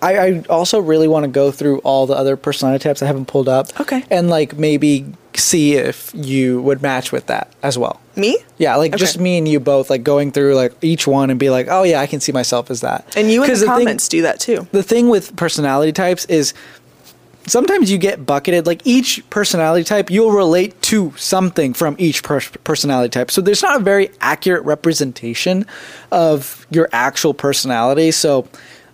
[0.00, 3.26] I, I also really want to go through all the other personality types I haven't
[3.26, 3.66] pulled up.
[3.78, 4.02] Okay.
[4.10, 8.00] And like maybe see if you would match with that as well.
[8.16, 8.38] Me?
[8.56, 8.98] Yeah, like Okay.
[8.98, 11.82] just me and you both like going through like each one and be like, oh
[11.82, 13.04] yeah, I can see myself as that.
[13.14, 14.66] And you in the, thing- comments do that too.
[14.72, 16.54] the thing with personality types is
[17.50, 22.50] sometimes you get bucketed like each personality type you'll relate to something from each pers-
[22.64, 23.30] personality type.
[23.30, 25.66] So there's not a very accurate representation
[26.10, 28.10] of your actual personality.
[28.10, 28.48] So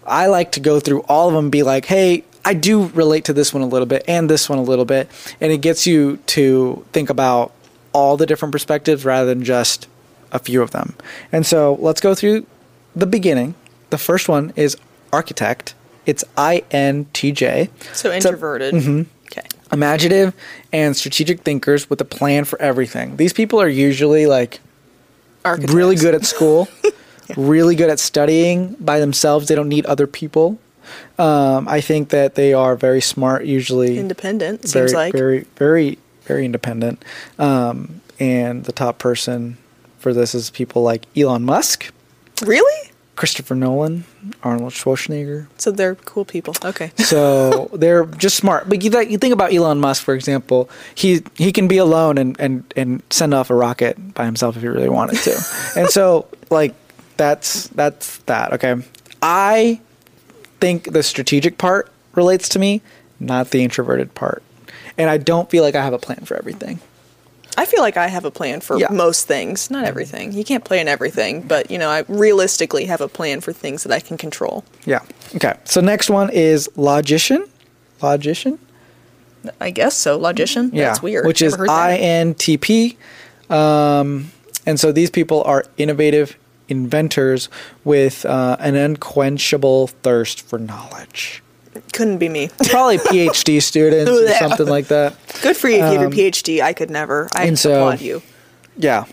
[0.06, 3.32] i like to go through all of them be like hey i do relate to
[3.32, 5.08] this one a little bit and this one a little bit.
[5.40, 7.52] And it gets you to think about
[7.92, 9.88] all the different perspectives rather than just
[10.32, 10.94] a few of them.
[11.32, 12.44] And so let's go through
[12.94, 13.54] the beginning.
[13.90, 14.76] The first one is
[15.12, 15.74] architect
[16.06, 17.70] it's INTJ.
[17.92, 18.74] So a- introverted.
[18.74, 19.02] mm-hmm.
[19.26, 19.46] Okay.
[19.72, 20.32] imaginative
[20.72, 23.16] and strategic thinkers with a plan for everything.
[23.16, 24.60] These people are usually like
[25.44, 25.74] Architects.
[25.74, 26.68] really good at school,
[27.36, 29.48] really good at studying by themselves.
[29.48, 30.58] They don't need other people.
[31.18, 35.12] Um, I think that they are very smart, usually Independent, very, seems like.
[35.14, 37.02] very, very, very independent.
[37.38, 39.56] Um, and the top person
[39.98, 41.90] for this is people like Elon Musk,
[42.42, 42.90] Really?
[43.16, 44.04] Christopher Nolan,
[44.42, 45.46] Arnold Schwarzenegger.
[45.56, 46.54] So they're cool people.
[46.64, 46.92] Okay.
[47.04, 48.68] So they're just smart.
[48.68, 50.68] But you, th- you think about Elon Musk, for example.
[50.94, 54.62] He he can be alone and, and, and send off a rocket by himself if
[54.62, 55.38] he really wanted to.
[55.76, 56.74] and so like
[57.16, 58.54] that's that's that.
[58.54, 58.82] Okay.
[59.22, 59.80] I
[60.60, 62.80] think the strategic part relates to me,
[63.20, 64.42] not the introverted part.
[64.96, 66.80] And I don't feel like I have a plan for everything.
[67.56, 68.88] I feel like I have a plan for Yeah.
[68.90, 70.32] most things, not everything.
[70.32, 73.92] You can't plan everything, but you know, I realistically have a plan for things that
[73.92, 74.64] I can control.
[74.84, 75.00] Yeah.
[75.36, 75.54] Okay.
[75.64, 77.46] So next one is logician.
[78.02, 78.58] Logician?
[79.60, 80.16] I guess so.
[80.18, 80.70] Logician.
[80.72, 81.26] Yeah, That's weird.
[81.26, 82.00] Which is Never that.
[82.00, 82.96] INTP.
[83.50, 84.30] Um,
[84.66, 86.36] and so these people are innovative
[86.68, 87.48] inventors
[87.84, 91.42] with uh, an unquenchable thirst for knowledge.
[91.92, 92.50] Couldn't be me.
[92.70, 95.14] Probably PhD students or something like that.
[95.42, 96.60] Good for you if you have your Um, PhD.
[96.62, 97.28] I could never.
[97.34, 98.22] I so- applaud you.
[98.76, 99.04] Yeah.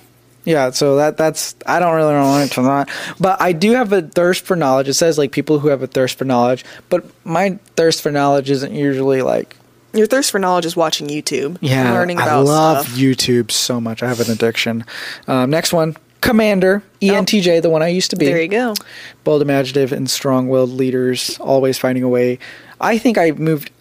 [0.44, 4.02] Yeah, so that that's I don't really relate to that, but I do have a
[4.02, 4.88] thirst for knowledge.
[4.90, 8.50] It says like people who have a thirst for knowledge, but my thirst for knowledge
[8.50, 9.56] isn't usually like
[9.94, 11.60] Your thirst for knowledge is watching YouTube.
[11.62, 12.98] Yeah, Learning I about love stuff.
[12.98, 14.02] YouTube so much.
[14.02, 14.84] I have an addiction.
[15.28, 18.26] Um, next one, Commander ENTJ, the one I used to be.
[18.26, 18.74] There you go.
[19.24, 22.40] Bold, imaginative, and strong-willed leaders, always finding a way.
[22.80, 23.72] I think I moved.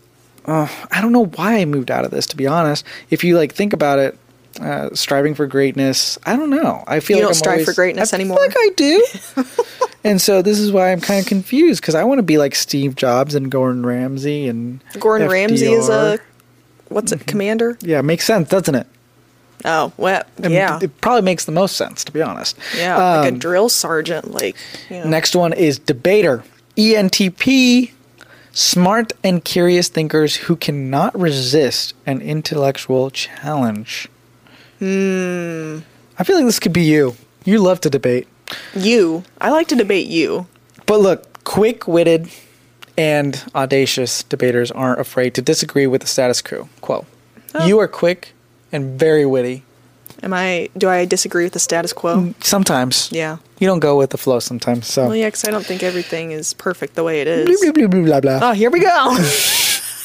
[0.46, 2.26] Uh, I don't know why I moved out of this.
[2.28, 4.18] To be honest, if you like think about it,
[4.60, 6.18] uh, striving for greatness.
[6.24, 6.82] I don't know.
[6.86, 8.38] I feel You like don't I'm strive always- for greatness I feel anymore?
[8.40, 9.06] Like I do.
[10.04, 12.54] and so this is why I'm kind of confused because I want to be like
[12.54, 16.18] Steve Jobs and Gordon Ramsay and Gordon Ramsay is a
[16.88, 17.20] what's Mm-hmm.
[17.20, 17.26] it?
[17.26, 17.78] Commander.
[17.82, 18.86] yeah, makes sense, doesn't it?
[19.64, 22.56] Oh, well, yeah, It probably makes the most sense, to be honest.
[22.76, 24.30] yeah, like a Um, drill sergeant.
[24.32, 24.56] Like
[24.88, 25.04] you know.
[25.08, 26.42] Next one is debater.
[26.76, 27.92] ENTP.
[28.52, 34.08] Smart and curious thinkers who cannot resist an intellectual challenge.
[34.80, 35.78] Hmm.
[36.18, 37.14] I feel like this could be you.
[37.44, 38.26] You love to debate.
[38.74, 39.22] you.
[39.40, 40.46] I like to debate you.
[40.86, 42.28] But look, quick witted
[42.98, 46.68] and audacious debaters aren't afraid to disagree with the status quo.
[46.80, 47.06] quo.
[47.54, 47.66] Oh.
[47.66, 48.32] You are quick
[48.72, 49.64] and very witty.
[50.22, 50.68] Am I?
[50.76, 52.16] Do I disagree with the status quo?
[52.16, 53.10] Mm, sometimes.
[53.10, 53.38] Yeah.
[53.58, 54.86] You don't go with the flow sometimes.
[54.86, 55.06] So.
[55.06, 57.46] Well, yeah, because I don't think everything is perfect the way it is.
[57.46, 58.50] Blah, blah, blah, blah, blah.
[58.50, 59.16] Oh, here we go.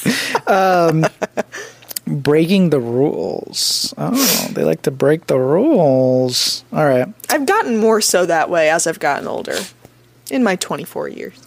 [0.48, 1.08] Um,
[2.06, 3.94] breaking the rules.
[3.98, 6.64] Oh, they like to break the rules.
[6.72, 7.08] All right.
[7.30, 9.58] I've gotten more so that way as I've gotten older.
[10.30, 11.40] In my 24 years.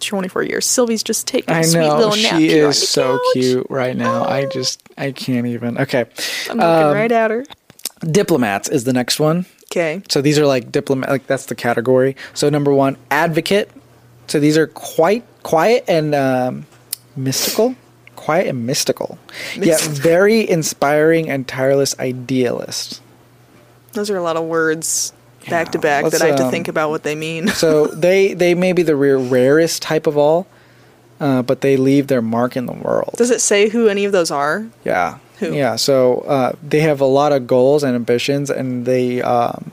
[0.00, 0.66] 24 years.
[0.66, 3.20] Sylvie's just taking a sweet know little nap she is so couch.
[3.34, 4.24] cute right now.
[4.24, 5.78] I just I can't even.
[5.78, 6.06] Okay.
[6.48, 7.44] I'm looking Um, right at her.
[8.00, 9.46] Diplomats is the next one.
[9.70, 10.02] Okay.
[10.08, 12.16] So these are like diplomat like that's the category.
[12.34, 13.70] So number 1, advocate.
[14.26, 16.66] So these are quite quiet and um,
[17.16, 17.74] mystical.
[18.16, 19.18] Quiet and mystical.
[19.56, 23.00] Yet very inspiring and tireless idealist.
[23.92, 25.12] Those are a lot of words
[25.48, 27.48] back to back let's, that I have to um, think about what they mean.
[27.48, 30.46] So they they may be the rare, rarest type of all,
[31.20, 33.14] uh, but they leave their mark in the world.
[33.16, 34.66] Does it say who any of those are?
[34.84, 35.54] Yeah, Who?
[35.54, 35.76] yeah.
[35.76, 39.72] So uh, they have a lot of goals and ambitions, and they um,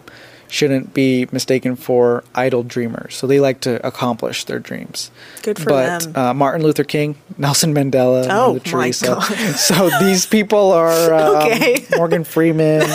[0.50, 3.16] shouldn't be mistaken for idle dreamers.
[3.16, 5.12] So they like to accomplish their dreams.
[5.44, 6.16] Good for but them.
[6.16, 9.06] Uh, Martin Luther King, Nelson Mandela, Oh, Mother my Teresa.
[9.08, 9.24] God.
[9.58, 11.86] So these people are um, Okay.
[11.98, 12.88] Morgan Freeman.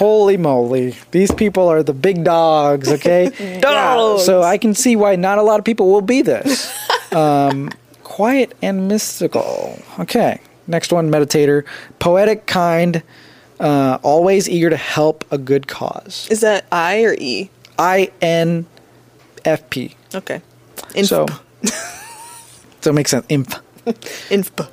[0.00, 0.96] Holy moly!
[1.10, 2.88] These people are the big dogs.
[2.90, 4.24] Okay, Dogs.
[4.24, 6.72] So I can see why not a lot of people will be this.
[7.12, 7.68] um,
[8.02, 9.78] quiet and mystical.
[9.98, 11.66] Okay, next one: mediator,
[11.98, 13.02] poetic, kind,
[13.60, 16.26] uh, always eager to help a good cause.
[16.30, 17.50] Is that I or E?
[17.78, 18.64] I N
[19.44, 19.94] F P.
[20.14, 20.40] Okay.
[20.94, 21.26] In- So
[22.80, 23.26] So it makes sense.
[23.28, 23.50] Imp.
[24.30, 24.66] Infp.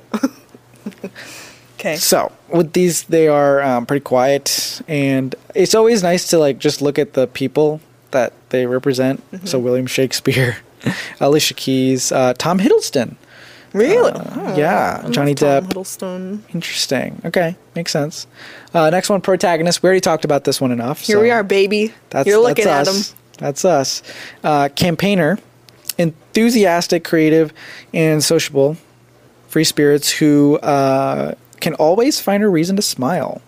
[1.78, 1.96] Okay.
[1.96, 6.82] So with these, they are um, pretty quiet, and it's always nice to like just
[6.82, 9.22] look at the people that they represent.
[9.44, 10.58] So William Shakespeare,
[11.20, 13.16] Alicia Keys, uh, Tom Hiddleston.
[13.72, 14.12] Really?
[14.12, 15.68] Uh, yeah, Johnny Tom Depp.
[15.68, 16.40] Hiddleston.
[16.54, 17.20] Interesting.
[17.24, 18.26] Okay, makes sense.
[18.72, 19.82] Uh, next one, protagonist.
[19.82, 21.00] We already talked about this one enough.
[21.00, 21.92] Here so we are, baby.
[22.10, 23.10] That's You're looking that's at us.
[23.12, 23.18] him.
[23.38, 24.02] That's us.
[24.42, 25.38] Uh, campaigner,
[25.98, 27.52] enthusiastic, creative,
[27.92, 28.76] and sociable.
[29.48, 33.40] Free spirits who uh, can always find a reason to smile.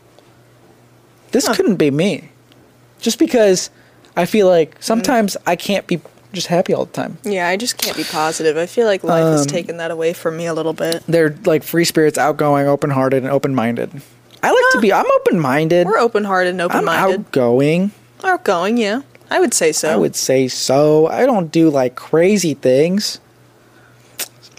[1.32, 1.54] This Huh.
[1.54, 2.30] couldn't be me.
[3.00, 3.70] Just because
[4.16, 4.82] I feel like Mm.
[4.84, 6.00] sometimes I can't be
[6.32, 7.18] just happy all the time.
[7.24, 8.56] Yeah, I just can't be positive.
[8.56, 11.02] I feel like life has Um, taken that away from me a little bit.
[11.08, 13.90] They're like free spirits, outgoing, open hearted, and open minded.
[14.42, 15.86] I like to be, I'm open minded.
[15.86, 17.20] We're open hearted and open I'm minded.
[17.20, 17.90] outgoing.
[18.24, 19.00] Outgoing, yeah.
[19.30, 19.90] I would say so.
[19.90, 21.06] I would say so.
[21.06, 23.18] I don't do like crazy things.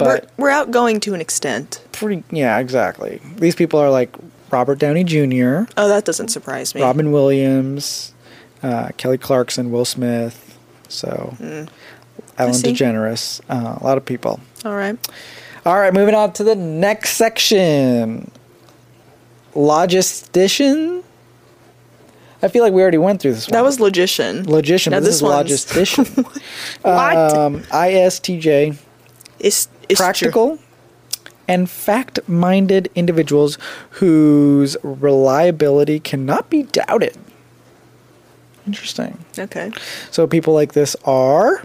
[0.05, 1.83] But we're, we're outgoing to an extent.
[1.91, 3.19] pretty, yeah, exactly.
[3.37, 4.09] These people are like
[4.51, 6.81] Robert Downey Jr., Oh, that doesn't surprise me.
[6.81, 8.13] Robin Williams,
[8.63, 10.57] uh, Kelly Clarkson, Will Smith.
[10.89, 11.67] So, Ellen
[12.53, 12.61] Hmm.
[12.67, 14.39] DeGeneres, uh, a lot of people.
[14.65, 14.97] All right.
[15.65, 18.29] All right, moving on to the next section.
[19.53, 21.03] Logistician.
[22.43, 23.53] I feel like we already went through this one.
[23.53, 24.43] That was logician.
[24.45, 24.91] logician.
[24.91, 26.41] Now but this, is logistician.
[26.81, 27.15] What?
[27.15, 28.77] um, ISTJ.
[29.91, 30.31] It's, it's true.
[30.31, 30.59] practical
[31.47, 33.57] and fact-minded individuals
[33.91, 37.17] whose reliability cannot be doubted.
[38.67, 39.17] Interesting.
[39.37, 39.71] Okay.
[40.11, 41.63] So people like this are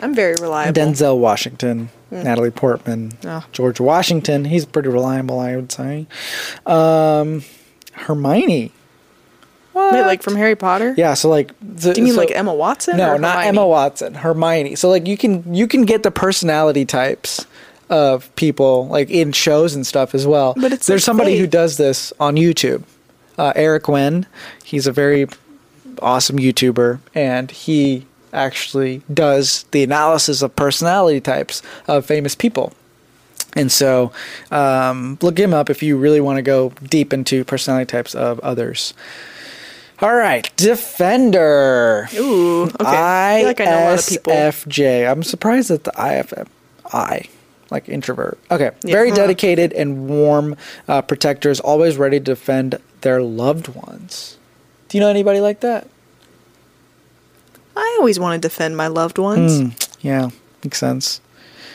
[0.00, 0.80] I'm very reliable.
[0.80, 3.44] Denzel Washington, Natalie Portman, Oh.
[3.52, 4.44] George Washington.
[4.44, 6.06] He's pretty reliable, I would say.
[6.64, 7.42] Um,
[7.92, 8.72] Hermione.
[9.74, 10.92] Wait, like from Harry Potter?
[10.96, 12.96] Yeah, so like the, Do you mean so- like Emma Watson?
[12.96, 13.48] No, not Hermione?
[13.48, 14.14] Emma Watson.
[14.14, 14.74] Hermione.
[14.76, 17.46] So like you can you can get the personality types
[17.88, 20.54] of people like in shows and stuff as well.
[20.56, 22.82] But it's, there's like, somebody who does this on YouTube.
[23.36, 24.26] Uh, Eric Wen.
[24.64, 25.28] He's a very
[26.02, 32.72] awesome YouTuber, and he actually does the analysis of personality types of famous people.
[33.54, 34.12] And so,
[34.50, 38.38] um, look him up if you really want to go deep into personality types of
[38.40, 38.92] others.
[40.00, 42.08] All right, Defender.
[42.14, 42.74] Ooh, okay.
[42.78, 44.32] I feel like I know a lot of people.
[44.32, 45.10] ISFJ.
[45.10, 46.48] I'm surprised that the IFF,
[46.92, 47.28] I,
[47.70, 48.38] like introvert.
[48.50, 48.92] Okay, Yeah.
[48.94, 50.56] very dedicated and warm
[50.88, 54.36] uh, protectors, always ready to defend their loved ones.
[54.88, 55.86] Do you know anybody like that?
[57.76, 59.60] I always want to defend my loved ones.
[59.60, 59.68] Hmm,
[60.00, 60.30] yeah,
[60.64, 61.20] makes sense.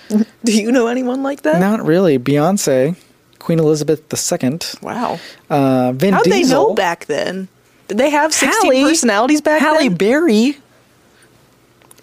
[0.43, 1.60] Do you know anyone like that?
[1.60, 2.19] Not really.
[2.19, 2.95] Beyonce,
[3.39, 5.19] Queen Elizabeth II, Wow.
[5.49, 7.47] uh, Vin How'd they know back then?
[7.88, 9.95] Did they have 16 Halle- personalities back Halle then?
[9.97, 10.58] Berry.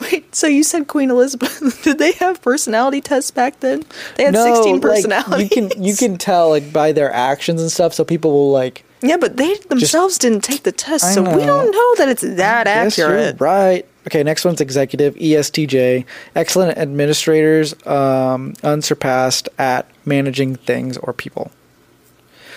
[0.00, 1.82] Wait, so you said Queen Elizabeth.
[1.84, 3.84] Did they have personality tests back then?
[4.16, 5.50] They had 16 like, personalities.
[5.50, 7.94] you can you can tell like by their actions and stuff.
[7.94, 8.84] So people will like.
[9.02, 12.20] Yeah, but they themselves didn't take the test, I so we don't know that it's
[12.20, 12.66] that
[12.98, 13.40] you're accurate.
[13.40, 13.86] right.
[14.06, 16.04] Okay, next one's executive ESTJ.
[16.34, 21.50] Excellent administrators, um, unsurpassed at managing things or people.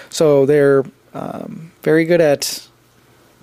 [0.10, 2.68] So they're um, very good at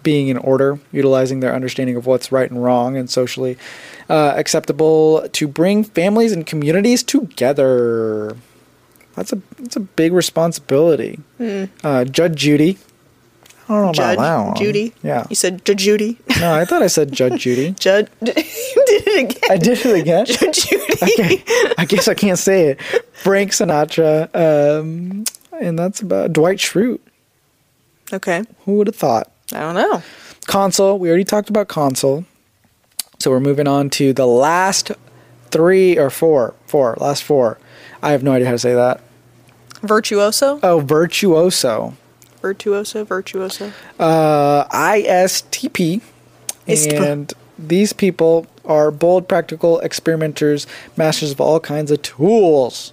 [0.02, 3.56] being in order, utilizing their understanding of what's right and wrong, and socially
[4.08, 8.36] uh, acceptable to bring families and communities together.
[9.14, 11.20] That's a that's a big responsibility.
[11.84, 12.78] Uh, Judge Judy.
[13.68, 13.92] I don't know.
[13.92, 14.56] Judge about that one.
[14.56, 14.94] Judy.
[15.02, 15.26] Yeah.
[15.30, 16.18] You said Judge Judy.
[16.40, 17.70] No, I thought I said Judge Judy.
[17.78, 18.08] Judge.
[18.20, 19.50] you did it again.
[19.50, 20.26] I did it again.
[20.26, 20.84] Judge Judy.
[21.02, 21.44] Okay,
[21.78, 22.82] I guess I can't say it.
[23.12, 25.24] Frank Sinatra, um,
[25.60, 27.00] and that's about Dwight Schrute.
[28.12, 28.42] Okay.
[28.64, 29.30] Who would have thought?
[29.52, 30.02] I don't know.
[30.46, 30.98] Consul.
[30.98, 32.24] We already talked about consul,
[33.18, 34.92] so we're moving on to the last
[35.50, 36.54] three or four.
[36.66, 36.96] Four.
[37.00, 37.58] Last four.
[38.02, 39.00] I have no idea how to say that.
[39.82, 40.60] Virtuoso?
[40.62, 41.94] Oh, virtuoso.
[42.40, 43.04] Virtuoso?
[43.04, 43.72] Virtuoso?
[43.98, 46.00] Uh, ISTP.
[46.66, 47.00] ISTP.
[47.00, 52.92] And these people are bold, practical experimenters, masters of all kinds of tools.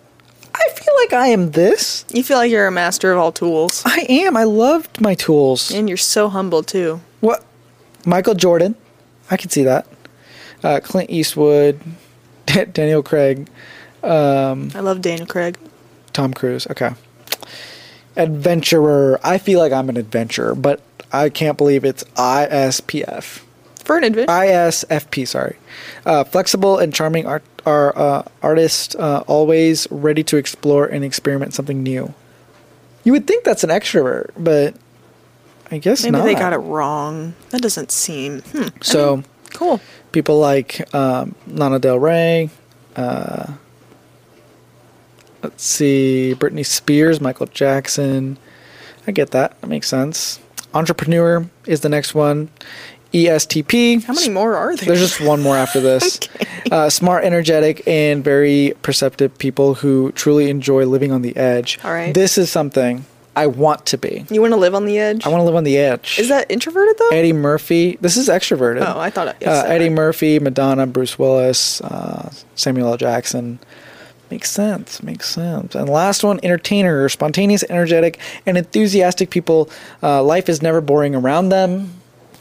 [0.59, 2.05] I feel like I am this.
[2.11, 3.83] You feel like you're a master of all tools.
[3.85, 4.35] I am.
[4.35, 5.71] I loved my tools.
[5.71, 7.01] And you're so humble, too.
[7.19, 7.43] What?
[8.05, 8.75] Michael Jordan.
[9.29, 9.87] I can see that.
[10.63, 11.79] Uh, Clint Eastwood.
[12.73, 13.47] Daniel Craig.
[14.03, 15.57] I love Daniel Craig.
[16.13, 16.65] Tom Cruise.
[16.67, 16.91] Okay.
[18.15, 19.19] Adventurer.
[19.23, 23.41] I feel like I'm an adventurer, but I can't believe it's ISPF.
[23.87, 24.31] For an adventure.
[24.31, 25.55] ISFP, sorry.
[26.05, 31.53] Uh, flexible and charming art, are, uh, artist, uh, always ready to explore and experiment
[31.53, 32.13] something new.
[33.05, 34.75] You would think that's an extrovert, but
[35.71, 36.25] I guess Maybe not.
[36.25, 37.33] they got it wrong.
[37.51, 38.41] That doesn't seem.
[38.41, 38.67] Hmm.
[38.81, 39.23] So
[39.53, 39.79] Cool.
[40.11, 42.49] people like um, Lana Del Rey,
[42.97, 43.53] uh,
[45.43, 48.37] let's see, Britney Spears, Michael Jackson.
[49.07, 49.59] I get that.
[49.61, 50.39] That makes sense.
[50.73, 52.49] Entrepreneur is the next one.
[53.13, 54.03] ESTP.
[54.03, 54.85] How many more are there?
[54.87, 56.19] There's just one more after this.
[56.67, 56.75] Okay.
[56.75, 61.79] uh, smart, energetic, and very perceptive people who truly enjoy living on the edge.
[61.83, 62.13] All right.
[62.13, 63.05] This is something
[63.37, 64.25] I want to be.
[64.29, 65.25] you want to live on the edge?
[65.25, 66.19] I want to live on the edge.
[66.19, 67.09] Is that introverted though?
[67.15, 67.97] Eddie Murphy?
[68.01, 68.83] This is extroverted.
[68.85, 69.87] Oh, I thought it- yes, uh, Eddie.
[69.89, 72.97] Murphy, Madonna, Bruce Willis, uh, Samuel L.
[72.97, 73.59] Jackson.
[74.29, 75.01] Makes sense.
[75.01, 75.73] Makes sense.
[75.73, 79.69] And last one, entertainer, spontaneous, energetic, and enthusiastic people.
[80.03, 81.93] Uh, life is never boring around them.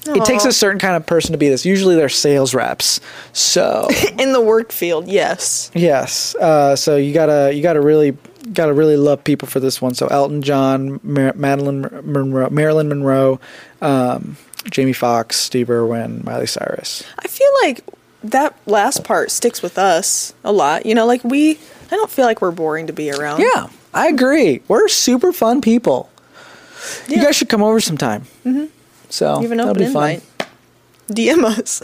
[0.08, 1.64] It takes a certain kind of person to be this.
[1.64, 3.00] Usually, they're sales reps.
[3.32, 3.88] So
[4.18, 5.70] In the work field, yes.
[5.74, 6.34] yes.
[6.36, 8.16] Uh, so you gotta you gotta really
[8.52, 9.94] gotta really love people for this one.
[9.94, 13.40] So Elton John, Mar- Madeline Monroe, Marilyn Monroe,
[13.80, 14.36] um,
[14.70, 17.02] Jamie Foxx, Steve Irwin, Miley Cyrus.
[17.18, 17.84] I feel like
[18.24, 20.86] that last part sticks with us a lot.
[20.86, 23.40] You know, like we, I don't feel like we're boring to be around.
[23.40, 24.62] Yeah, I agree.
[24.68, 26.10] We're super fun people.
[27.08, 28.22] You guys should come over sometime.
[28.44, 28.66] Mm-hmm.
[29.10, 30.10] So You have an that'll open be fun.
[30.10, 30.22] invite.
[31.08, 31.82] DM us.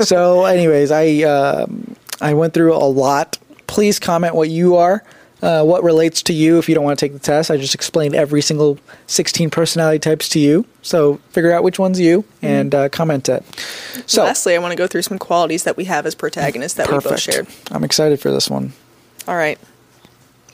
[0.06, 3.38] so, anyways, I um, I went through a lot.
[3.66, 5.02] Please comment what you are,
[5.42, 6.58] uh, what relates to you.
[6.58, 9.98] If you don't want to take the test, I just explained every single 16 personality
[9.98, 10.66] types to you.
[10.82, 13.42] So figure out which one's you and uh, comment it.
[14.06, 16.90] So Lastly, I want to go through some qualities that we have as protagonists that
[16.90, 17.46] we both shared.
[17.70, 18.74] I'm excited for this one.
[19.26, 19.58] All right.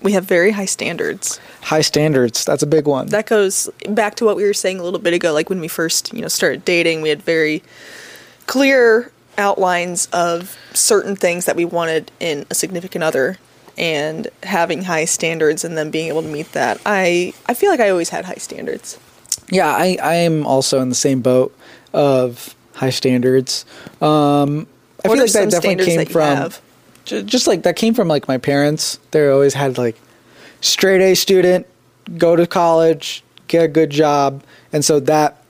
[0.02, 1.40] We have very high standards.
[1.62, 2.44] High standards.
[2.44, 3.08] That's a big one.
[3.08, 5.32] That goes back to what we were saying a little bit ago.
[5.32, 7.62] Like when we first, you know, started dating, we had very
[8.46, 13.38] clear outlines of certain things that we wanted in a significant other
[13.78, 16.80] and having high standards and then being able to meet that.
[16.84, 18.98] I I feel like I always had high standards.
[19.48, 21.56] Yeah, I, I am also in the same boat
[21.92, 23.64] of high standards.
[24.00, 24.66] Um,
[25.04, 26.60] I What feel like that definitely came that from have?
[27.10, 28.98] Ju- just like that came from like my parents.
[29.10, 29.96] They always had like
[30.60, 31.66] straight A student,
[32.18, 34.42] go to college, get a good job,
[34.72, 35.42] and so that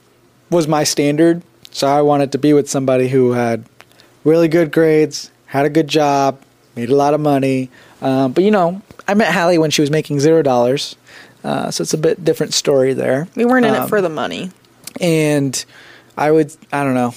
[0.51, 1.43] was my standard.
[1.71, 3.65] So I wanted to be with somebody who had
[4.25, 6.41] really good grades, had a good job,
[6.75, 7.71] made a lot of money.
[8.03, 10.97] Um, but you know, I met Hallie when she was making zero dollars,
[11.45, 13.29] uh, so it's a bit different story there.
[13.37, 14.51] We weren't in Um, it for the money.
[15.01, 15.65] and
[16.17, 17.15] I would I don't know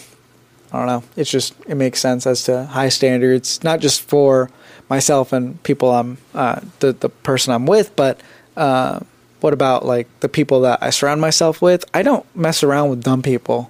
[0.74, 1.04] I don't know.
[1.16, 4.50] It's just it makes sense as to high standards not just for
[4.90, 8.20] myself and people I'm uh, the the person I'm with but
[8.58, 9.00] uh,
[9.42, 11.86] what about like the people that I surround myself with?
[11.94, 13.70] I don't mess around with dumb people.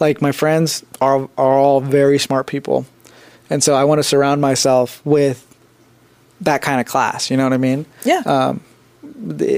[0.00, 2.84] Like my friends are are all very smart people.
[3.48, 5.44] And so I want to surround myself with
[6.40, 7.86] that kind of class you know what I mean?
[8.04, 8.22] Yeah.
[8.26, 8.60] um,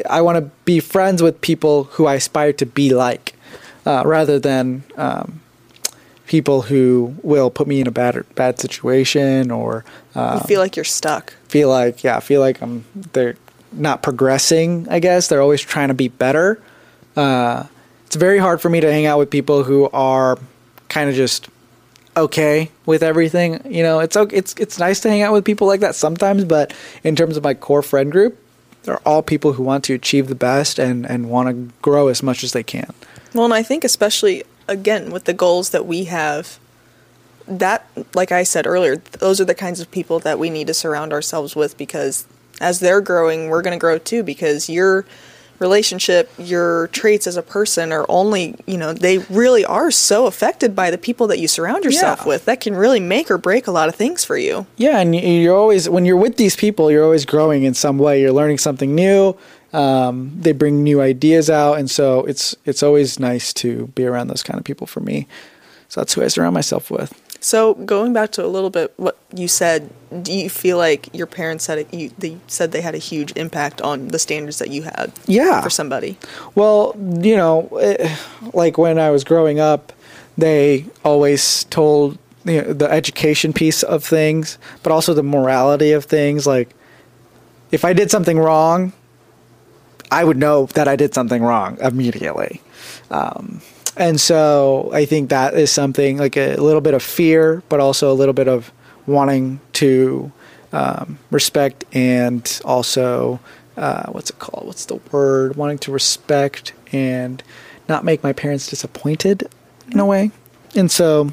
[0.08, 3.34] I want to be friends with people who I aspire to be like,
[3.84, 5.40] uh, rather than um,
[6.30, 10.76] people who will put me in a bad bad situation or uh, you feel like
[10.76, 11.34] you're stuck.
[11.48, 13.34] feel like yeah, feel like I'm they're
[13.72, 14.86] not progressing.
[14.88, 16.62] I guess they're always trying to be better.
[17.16, 17.66] Uh,
[18.06, 20.38] it's very hard for me to hang out with people who are
[20.88, 21.48] kind of just
[22.16, 23.60] okay with everything.
[23.68, 26.44] You know, it's okay, it's it's nice to hang out with people like that sometimes,
[26.44, 26.72] but
[27.02, 28.38] in terms of my core friend group,
[28.84, 32.22] they're all people who want to achieve the best and and want to grow as
[32.22, 32.92] much as they can.
[33.34, 36.58] Well, and I think especially again with the goals that we have,
[37.46, 40.74] that like I said earlier, those are the kinds of people that we need to
[40.74, 42.26] surround ourselves with because
[42.60, 45.04] as they're growing, we're going to grow too because your
[45.58, 50.74] relationship, your traits as a person are only, you know, they really are so affected
[50.74, 52.28] by the people that you surround yourself Yeah.
[52.28, 52.44] with.
[52.46, 54.66] That can really make or break a lot of things for you.
[54.78, 58.20] Yeah, and you're always when you're with these people, you're always growing in some way.
[58.22, 59.36] You're learning something new.
[59.72, 64.28] Um, they bring new ideas out, and so it's it's always nice to be around
[64.28, 65.26] those kind of people for me.
[65.88, 67.12] So that's who I surround myself with.
[67.42, 69.90] So going back to a little bit what you said,
[70.22, 73.32] do you feel like your parents had a, you, they said they had a huge
[73.34, 75.62] impact on the standards that you had Yeah.
[75.62, 76.18] for somebody?
[76.54, 78.14] Well, you know, eh,
[78.52, 79.92] like when I was growing up,
[80.36, 86.04] they always told you know, the education piece of things, but also the morality of
[86.04, 86.46] things.
[86.46, 86.68] Like,
[87.72, 88.92] if I did something wrong,
[90.10, 92.60] I would know that I did something wrong immediately.
[93.10, 93.60] Um,
[93.96, 98.10] and so I think that is something like a little bit of fear, but also
[98.10, 98.72] a little bit of
[99.06, 100.32] wanting to
[100.72, 103.40] um, respect and also
[103.76, 104.66] uh, what's it called?
[104.66, 105.56] What's the word?
[105.56, 107.42] Wanting to respect and
[107.88, 109.48] not make my parents disappointed
[109.90, 110.30] in a way.
[110.76, 111.32] And so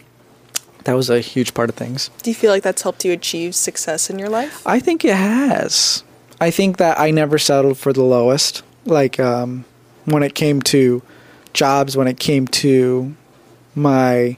[0.86, 2.10] that was a huge part of things.
[2.24, 4.66] Do you feel like that's helped you achieve success in your life?
[4.66, 6.04] I think it has.
[6.40, 8.64] I think that I never settled for the lowest.
[8.88, 9.66] Like um,
[10.06, 11.02] when it came to
[11.54, 13.16] jobs, when it came to
[13.76, 14.38] my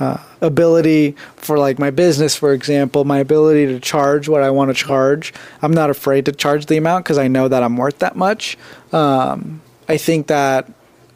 [0.00, 4.70] uh, ability for like my business, for example, my ability to charge what I want
[4.70, 5.32] to charge.
[5.62, 8.56] I'm not afraid to charge the amount because I know that I'm worth that much.
[8.92, 10.70] Um, I think that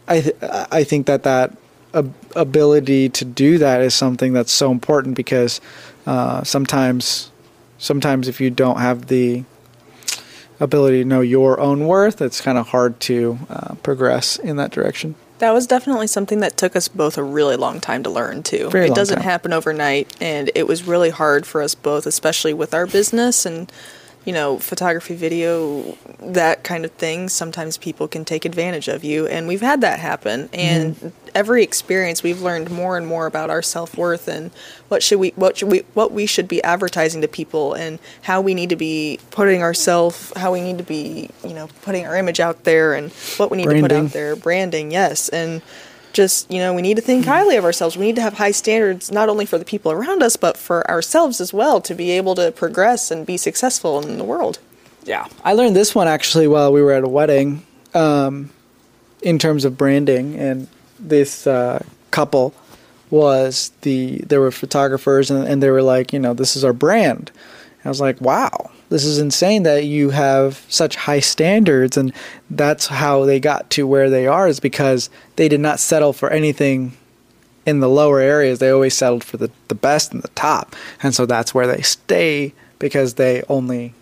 [0.09, 1.57] I th- I think that that
[1.95, 5.61] ab- ability to do that is something that's so important because
[6.07, 7.31] uh, sometimes
[7.79, 9.45] sometimes if you don't have the
[10.61, 14.70] ability to know your own worth, it's kind of hard to uh, progress in that
[14.70, 15.14] direction.
[15.38, 18.70] That was definitely something that took us both a really long time to learn too.
[18.70, 19.24] Very it doesn't time.
[19.24, 23.72] happen overnight and it was really hard for us both, especially with our business and
[24.25, 27.29] you know, photography, video, that kind of thing.
[27.29, 31.09] Sometimes people can take advantage of you and we've had that happen and Mm-hmm.
[31.35, 34.51] every experience we've learned more and more about our self-worth and
[34.89, 38.41] what should we what should we what we should be advertising to people and how
[38.41, 42.16] we need to be putting ourselves how we need to be, you know, putting our
[42.16, 45.29] image out there and what we need to put out there, branding, yes.
[45.31, 45.62] And
[46.13, 48.51] just you know we need to think highly of ourselves we need to have high
[48.51, 52.11] standards not only for the people around us but for ourselves as well to be
[52.11, 54.59] able to progress and be successful in the world
[55.05, 58.51] Yeah, I learned this one actually while we were at a wedding, um,
[59.21, 60.37] in terms of branding.
[60.37, 62.55] And this uh, couple
[63.11, 66.73] was the there were photographers, and, and they were like, you know, this is our
[66.73, 67.31] brand.
[67.79, 72.12] And I was like, wow, this is insane that you have such high standards, and
[72.51, 76.30] that's how they got to where they are is because they did not settle for
[76.30, 76.93] anything
[77.64, 80.74] in the lower areas, they always settled for the, the best and the top.
[81.03, 83.95] And so that's where they stay because they only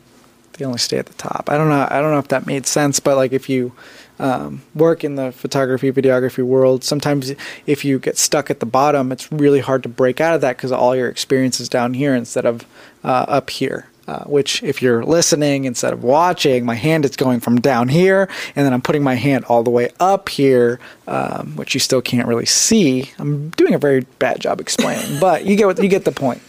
[0.55, 1.49] they only stay at the top.
[1.49, 3.73] I don't know I don't know if that made sense, but like if you
[4.19, 7.33] um, work in the photography videography world, sometimes
[7.67, 10.57] if you get stuck at the bottom, it's really hard to break out of that
[10.57, 12.67] because all your experience is down here instead of
[13.05, 13.90] uh, up here.
[14.11, 18.29] Uh, which, if you're listening instead of watching, my hand is going from down here,
[18.57, 22.03] and then I'm putting my hand all the way up here, um, which you still
[22.03, 23.13] can't really see.
[23.21, 26.43] I'm doing a very bad job explaining, but you get what, you get the point.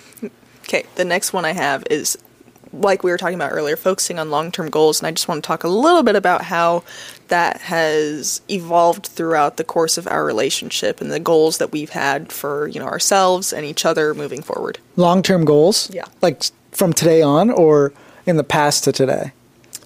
[0.64, 2.18] okay the next one i have is
[2.74, 5.47] like we were talking about earlier focusing on long-term goals and i just want to
[5.47, 6.84] talk a little bit about how
[7.28, 12.32] that has evolved throughout the course of our relationship and the goals that we've had
[12.32, 16.05] for you know ourselves and each other moving forward Long-term goals, Yeah.
[16.22, 16.41] like
[16.72, 17.93] from today on, or
[18.26, 19.34] in the past to today.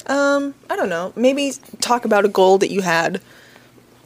[0.07, 1.13] Um, I don't know.
[1.15, 3.21] Maybe talk about a goal that you had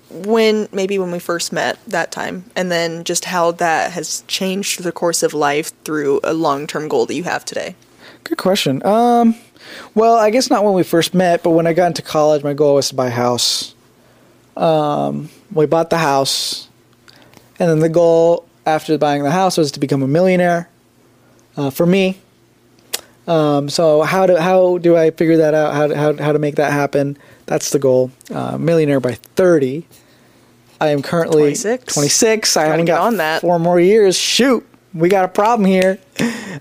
[0.09, 4.83] when maybe when we first met that time, and then just how that has changed
[4.83, 7.75] the course of life through a long-term goal that you have today.
[8.23, 8.83] Good question.
[8.85, 9.35] Um,
[9.93, 12.53] well, I guess not when we first met, but when I got into college, my
[12.53, 13.75] goal was to buy a house.
[14.57, 16.69] Um, we bought the house,
[17.59, 20.69] and then the goal after buying the house was to become a millionaire.
[21.57, 22.17] Uh, for me.
[23.29, 25.73] Um, so how do how do I figure that out?
[25.75, 27.17] How to, how how to make that happen?
[27.45, 28.11] That's the goal.
[28.33, 29.85] Uh, millionaire by thirty.
[30.81, 31.93] I am currently 26.
[31.93, 32.55] 26.
[32.57, 33.41] I haven't got on that.
[33.41, 34.17] four more years.
[34.17, 35.99] Shoot, we got a problem here.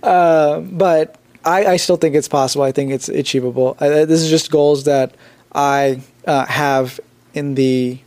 [0.03, 2.65] Uh, but I, I still think it's possible.
[2.65, 3.77] I think it's achievable.
[3.81, 5.15] I, this is just goals that
[5.53, 7.01] I uh, have
[7.35, 7.99] in the,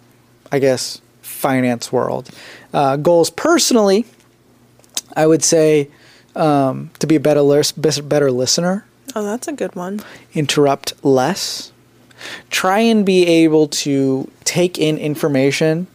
[0.51, 2.30] I guess, finance world.
[2.74, 4.05] Uh, goals personally,
[5.16, 5.89] I would say
[6.36, 10.01] um, to be a better lis- better listener, Oh, that's a good one.
[10.34, 11.71] interrupt less,
[12.49, 15.88] try and be able to take in information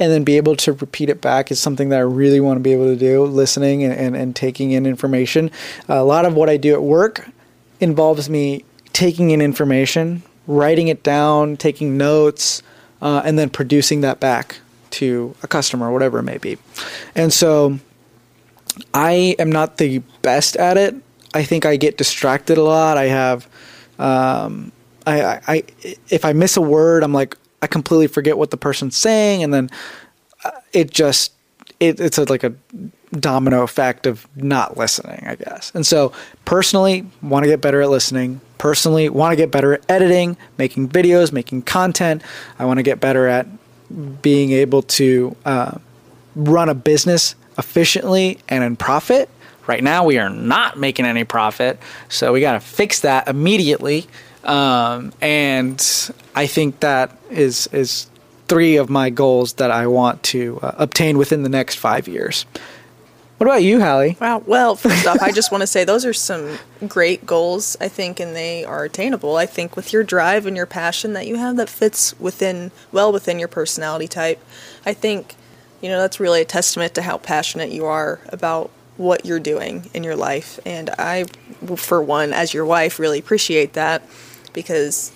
[0.00, 2.60] and then be able to repeat it back is something that I really want to
[2.62, 5.50] be able to do, listening and, and, and taking in information.
[5.88, 7.28] a lot of what I do at work
[7.80, 12.62] involves me taking in information, writing it down, taking notes,
[13.02, 14.58] uh, and then producing that back
[14.90, 16.58] to a customer, or whatever it may be.
[17.14, 17.78] And so
[18.94, 20.94] I am not the best at it.
[21.34, 22.96] I think I get distracted a lot.
[22.96, 23.48] I have,
[23.98, 24.72] um,
[25.06, 25.64] I, I,
[26.08, 29.52] if I miss a word, I'm like, I completely forget what the person's saying, and
[29.52, 29.70] then
[30.44, 31.32] uh, it just,
[31.80, 32.54] it, it's a, like a
[33.12, 35.72] domino effect of not listening, I guess.
[35.74, 36.12] And so,
[36.44, 38.40] personally, want to get better at listening.
[38.58, 42.22] Personally, want to get better at editing, making videos, making content.
[42.58, 43.46] I want to get better at
[44.22, 45.78] being able to uh,
[46.36, 49.28] run a business efficiently and in profit.
[49.66, 51.78] Right now, we are not making any profit,
[52.08, 54.06] so we got to fix that immediately.
[54.44, 55.78] Um, and
[56.34, 58.08] I think that is is
[58.48, 62.46] three of my goals that I want to uh, obtain within the next five years.
[63.38, 64.16] What about you, Hallie?
[64.20, 64.42] Wow.
[64.44, 68.18] Well, first off, I just want to say those are some great goals, I think,
[68.18, 69.36] and they are attainable.
[69.36, 73.12] I think with your drive and your passion that you have that fits within, well
[73.12, 74.42] within your personality type,
[74.84, 75.36] I think,
[75.80, 79.88] you know, that's really a testament to how passionate you are about what you're doing
[79.94, 80.58] in your life.
[80.66, 81.24] And I,
[81.76, 84.02] for one, as your wife, really appreciate that
[84.52, 85.12] because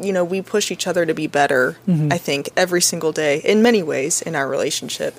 [0.00, 1.76] you know, we push each other to be better,
[2.10, 5.14] I think, every single day in many ways in our relationship.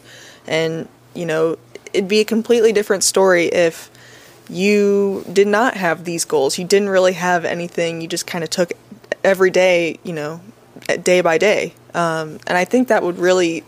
[0.47, 1.57] And, you know,
[1.93, 3.91] it'd be a completely different story if
[4.49, 6.57] you did not have these goals.
[6.57, 8.01] You didn't really have anything.
[8.01, 8.73] You just kind of took
[9.23, 10.41] every day, you know,
[11.03, 11.73] day by day.
[11.93, 13.63] Um, and I think that would really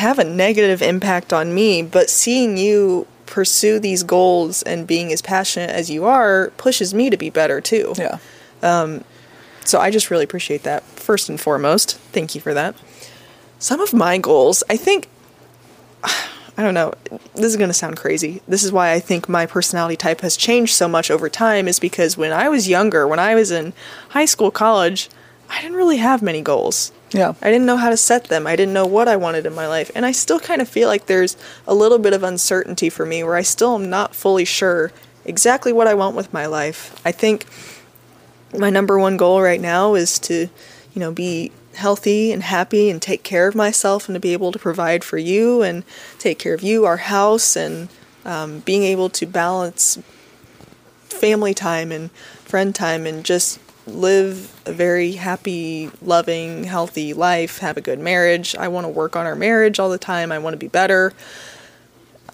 [0.00, 1.82] have a negative impact on me.
[1.82, 7.08] But seeing you pursue these goals and being as passionate as you are pushes me
[7.10, 7.94] to be better too.
[7.96, 8.18] Yeah.
[8.62, 9.04] Um,
[9.64, 11.96] so I just really appreciate that first and foremost.
[12.12, 12.74] Thank you for that.
[13.58, 15.08] Some of my goals, I think,
[16.04, 16.92] I don't know,
[17.34, 18.42] this is going to sound crazy.
[18.48, 21.78] This is why I think my personality type has changed so much over time, is
[21.78, 23.72] because when I was younger, when I was in
[24.10, 25.08] high school, college,
[25.50, 26.92] I didn't really have many goals.
[27.10, 27.34] Yeah.
[27.42, 28.46] I didn't know how to set them.
[28.46, 29.90] I didn't know what I wanted in my life.
[29.94, 31.36] And I still kind of feel like there's
[31.66, 34.92] a little bit of uncertainty for me where I still am not fully sure
[35.24, 37.00] exactly what I want with my life.
[37.04, 37.46] I think
[38.56, 40.48] my number one goal right now is to,
[40.94, 44.52] you know, be healthy and happy and take care of myself and to be able
[44.52, 45.84] to provide for you and
[46.18, 47.88] take care of you, our house, and
[48.24, 49.98] um, being able to balance
[51.04, 52.10] family time and
[52.44, 53.58] friend time and just
[53.94, 58.54] live a very happy, loving, healthy life, have a good marriage.
[58.56, 60.32] I want to work on our marriage all the time.
[60.32, 61.12] I want to be better.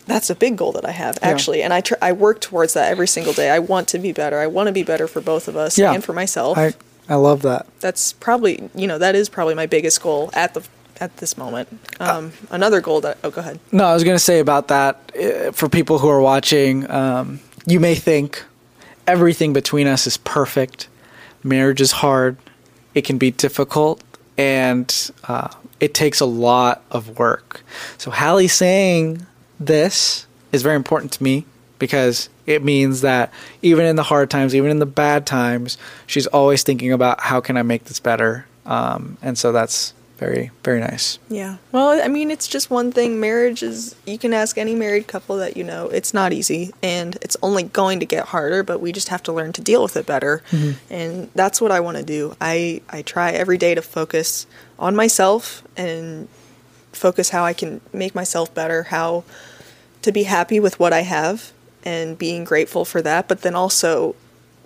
[0.07, 1.29] That's a big goal that I have Yeah.
[1.29, 3.51] actually, and I tr- I work towards that every single day.
[3.51, 4.39] I want to be better.
[4.39, 5.93] I want to be better for both of us Yeah.
[5.93, 6.57] and for myself.
[6.57, 6.75] I
[7.09, 7.67] I love that.
[7.81, 10.63] That's probably you know that is probably my biggest goal at the
[11.01, 11.69] at this moment.
[12.01, 13.59] Um, another goal that oh go ahead.
[13.73, 17.41] No, I was going to say about that uh, for people who are watching, um,
[17.67, 18.45] you may think
[19.09, 20.87] everything between us is perfect.
[21.47, 22.37] Marriage is hard,
[22.95, 24.03] it can be difficult,
[24.37, 25.49] and uh,
[25.81, 27.63] it takes a lot of work.
[27.99, 29.25] So, Hallie saying
[29.61, 31.45] this is very important to me
[31.79, 33.33] because it means that
[33.63, 37.41] even in the hard times, even in the bad times, she's always thinking about how
[37.41, 38.47] can I make this better.
[38.65, 41.19] Um, and so that's very, very nice.
[41.29, 41.57] Yeah.
[41.73, 43.21] Well, I mean, it's just one thing.
[43.21, 47.17] Marriage is, you can ask any married couple that you know, it's not easy and
[47.21, 49.97] it's only going to get harder, but we just have to learn to deal with
[49.97, 50.43] it better.
[50.51, 50.93] Mm-hmm.
[50.93, 52.35] And that's what I want to do.
[52.41, 54.47] I, I try every day to focus
[54.79, 56.29] on myself and
[56.93, 59.25] focus how I can make myself better, how
[60.03, 61.53] to be happy with what I have
[61.85, 64.17] and being grateful for that, but then also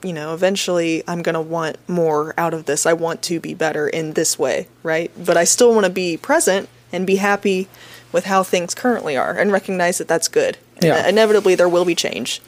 [0.03, 2.87] you know, eventually I'm going to want more out of this.
[2.87, 5.11] I want to be better in this way, right?
[5.23, 7.69] But I still want to be present and be happy
[8.13, 10.59] with how things currently are and recognize that that's good.
[10.83, 11.07] Yeah.
[11.07, 12.41] inevitably there will be change.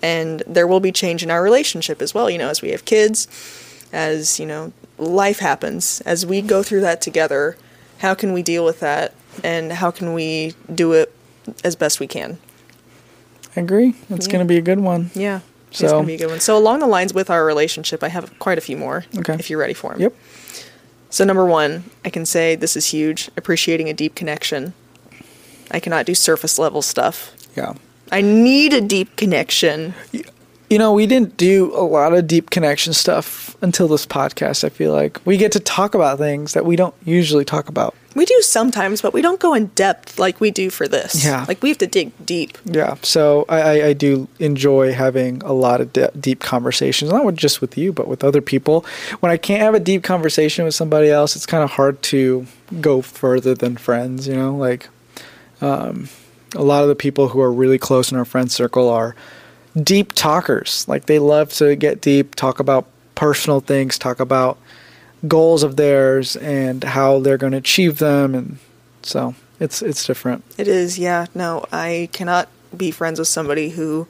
[0.00, 2.84] And there will be change in our relationship as well, you know, as we have
[2.84, 3.28] kids,
[3.92, 7.56] as, you know, life happens, as we go through that together,
[7.98, 11.12] how can we deal with that and how can we do it
[11.64, 12.38] as best we can?
[13.56, 13.94] I agree.
[14.10, 14.32] It's Yeah.
[14.32, 15.10] going to be a good one.
[15.14, 15.40] Yeah.
[15.80, 16.40] It's So- gonna be a good one.
[16.40, 19.04] So along the lines with our relationship, I have quite a few more.
[19.18, 19.34] Okay.
[19.38, 20.00] If you're ready for them.
[20.02, 20.14] Yep.
[21.10, 23.30] So number one, I can say this is huge.
[23.36, 24.72] Appreciating a deep connection.
[25.70, 27.32] I cannot do surface level stuff.
[27.56, 27.74] Yeah.
[28.10, 29.94] I need a deep connection.
[30.72, 34.64] You know, we didn't do a lot of deep connection stuff until this podcast.
[34.64, 37.94] I feel like we get to talk about things that we don't usually talk about.
[38.14, 41.26] We do sometimes, but we don't go in depth like we do for this.
[41.26, 41.44] Yeah.
[41.46, 42.56] Like we have to dig deep.
[42.64, 42.94] Yeah.
[43.02, 47.36] So I, I, I do enjoy having a lot of de- deep conversations, not with,
[47.36, 48.86] just with you, but with other people.
[49.20, 52.46] When I can't have a deep conversation with somebody else, it's kind of hard to
[52.80, 54.56] go further than friends, you know?
[54.56, 54.88] Like,
[55.60, 56.08] um,
[56.54, 59.14] a lot of the people who are really close in our friend circle are
[59.80, 60.86] deep talkers.
[60.88, 64.58] Like, they love to get deep, talk about personal things, talk about
[65.28, 68.34] goals of theirs and how they're going to achieve them.
[68.34, 68.58] And
[69.02, 70.44] so it's, it's different.
[70.58, 71.26] It is, yeah.
[71.34, 74.08] No, I cannot be friends with somebody who,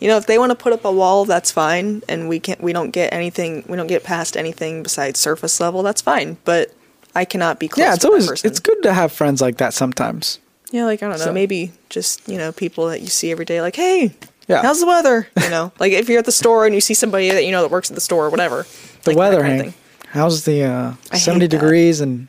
[0.00, 2.60] you know, if they want to put up a wall, that's fine, and we can't,
[2.60, 5.82] we don't get anything, we don't get past anything besides surface level.
[5.84, 6.74] That's fine, but
[7.14, 7.84] I cannot be close.
[7.84, 10.40] yeah, it's always it's good to have friends like that sometimes.
[10.72, 13.44] Yeah, like I don't know, So- maybe just you know people that you see every
[13.44, 13.60] day.
[13.60, 14.12] Like, hey,
[14.48, 14.62] Yeah.
[14.62, 15.28] how's the weather?
[15.40, 17.62] You know, like if you're at the store and you see somebody that you know
[17.62, 18.66] that works at the store or whatever.
[19.04, 19.76] The like weather, kind of Hank.
[20.10, 21.58] How's the uh, I hate seventy that.
[21.58, 22.28] degrees and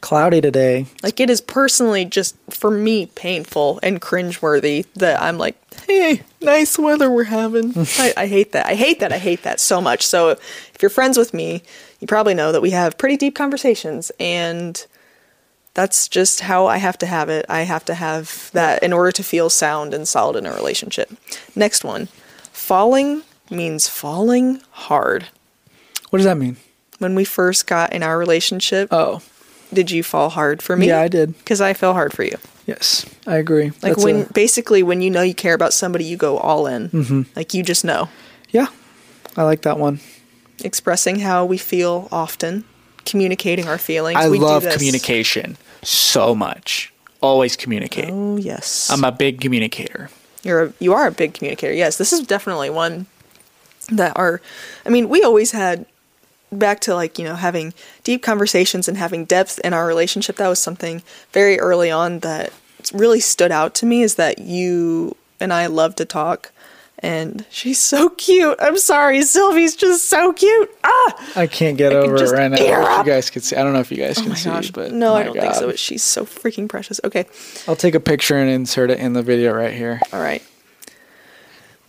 [0.00, 0.86] cloudy today?
[1.02, 5.56] Like it is personally just for me painful and cringeworthy that I'm like,
[5.86, 7.72] hey, nice weather we're having.
[7.76, 8.66] I, I hate that.
[8.66, 9.12] I hate that.
[9.12, 10.06] I hate that so much.
[10.06, 11.62] So if you're friends with me,
[12.00, 14.86] you probably know that we have pretty deep conversations and
[15.74, 17.44] that's just how I have to have it.
[17.48, 21.10] I have to have that in order to feel sound and solid in a relationship.
[21.56, 22.06] Next one.
[22.52, 25.26] Falling means falling hard.
[26.10, 26.56] What does that mean?
[26.98, 29.20] When we first got in our relationship, Oh,
[29.72, 30.86] did you fall hard for me?
[30.88, 31.36] yeah, I did.
[31.38, 32.36] Because I fell hard for you.
[32.66, 33.66] Yes, I agree.
[33.66, 36.66] Like That's when a- basically when you know you care about somebody, you go all
[36.66, 36.88] in.
[36.90, 37.22] Mm-hmm.
[37.36, 38.08] Like you just know.
[38.50, 38.68] yeah,
[39.36, 40.00] I like that one.
[40.62, 42.64] Expressing how we feel often,
[43.04, 44.18] communicating our feelings.
[44.18, 46.92] I We do love communication so much.
[47.20, 48.10] always communicate.
[48.10, 48.90] Oh yes.
[48.90, 50.10] I'm a big communicator.
[50.42, 51.72] You're a, you are a big communicator.
[51.72, 53.06] Yes, this is definitely one
[53.90, 54.40] that are.
[54.84, 55.86] I mean, we always had
[56.52, 57.72] back to like you know having
[58.04, 60.36] deep conversations and having depth in our relationship.
[60.36, 61.02] That was something
[61.32, 62.52] very early on that
[62.92, 64.02] really stood out to me.
[64.02, 66.52] Is that you and I love to talk.
[67.04, 68.56] And she's so cute.
[68.62, 70.70] I'm sorry, Sylvie's just so cute.
[70.84, 72.56] Ah, I can't get I can over it right now.
[72.56, 73.06] her If up.
[73.06, 73.56] you guys can see.
[73.56, 74.70] I don't know if you guys oh can see, gosh.
[74.70, 75.66] but no, I don't think so.
[75.66, 77.02] But she's so freaking precious.
[77.04, 77.26] Okay,
[77.68, 80.00] I'll take a picture and insert it in the video right here.
[80.14, 80.42] All right.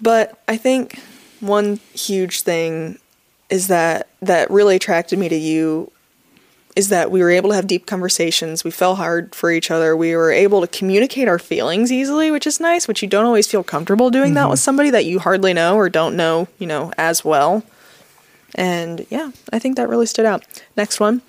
[0.02, 1.00] But I think
[1.40, 3.00] one huge thing
[3.50, 5.94] is that that really attracted me to you
[6.76, 8.64] is that we were able to have deep conversations.
[8.64, 9.96] We fell hard for each other.
[9.96, 13.48] We were able to communicate our feelings easily, which is nice, which you don't always
[13.48, 14.52] feel comfortable doing that mm-hmm.
[14.52, 17.64] with somebody that you hardly know or don't know, you know, as well.
[18.56, 20.46] And yeah, I think that really stood out.
[20.76, 21.22] Next one.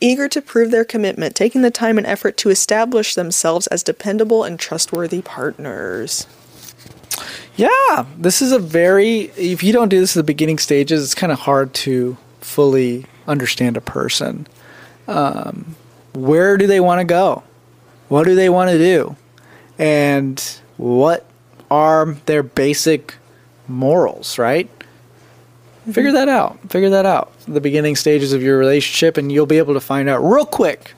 [0.00, 4.42] Eager to prove their commitment, taking the time and effort to establish themselves as dependable
[4.42, 6.26] and trustworthy partners.
[7.54, 9.30] Yeah, this is a very.
[9.36, 13.06] If you don't do this at the beginning stages, it's kind of hard to fully
[13.28, 14.48] understand a person.
[15.08, 15.76] Um,
[16.14, 17.42] where do they want to go?
[18.08, 19.16] What do they want to do?
[19.78, 20.40] And
[20.76, 21.26] what
[21.70, 23.14] are their basic
[23.66, 24.68] morals, right?
[25.90, 26.58] Figure that out.
[26.70, 27.32] Figure that out.
[27.48, 30.94] The beginning stages of your relationship, and you'll be able to find out real quick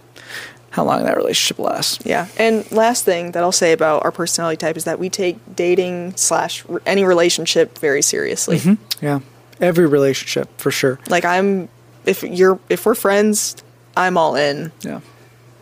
[0.71, 2.05] how long that relationship lasts.
[2.05, 5.39] Yeah, and last thing that I'll say about our personality type is that we take
[5.55, 8.61] dating slash any relationship very seriously.
[9.01, 9.21] Yeah,
[9.61, 10.99] every relationship for sure.
[11.09, 11.69] Like I'm,
[12.05, 13.57] if you're, if we're friends,
[13.97, 14.73] I'm all in.
[14.81, 15.01] Yeah.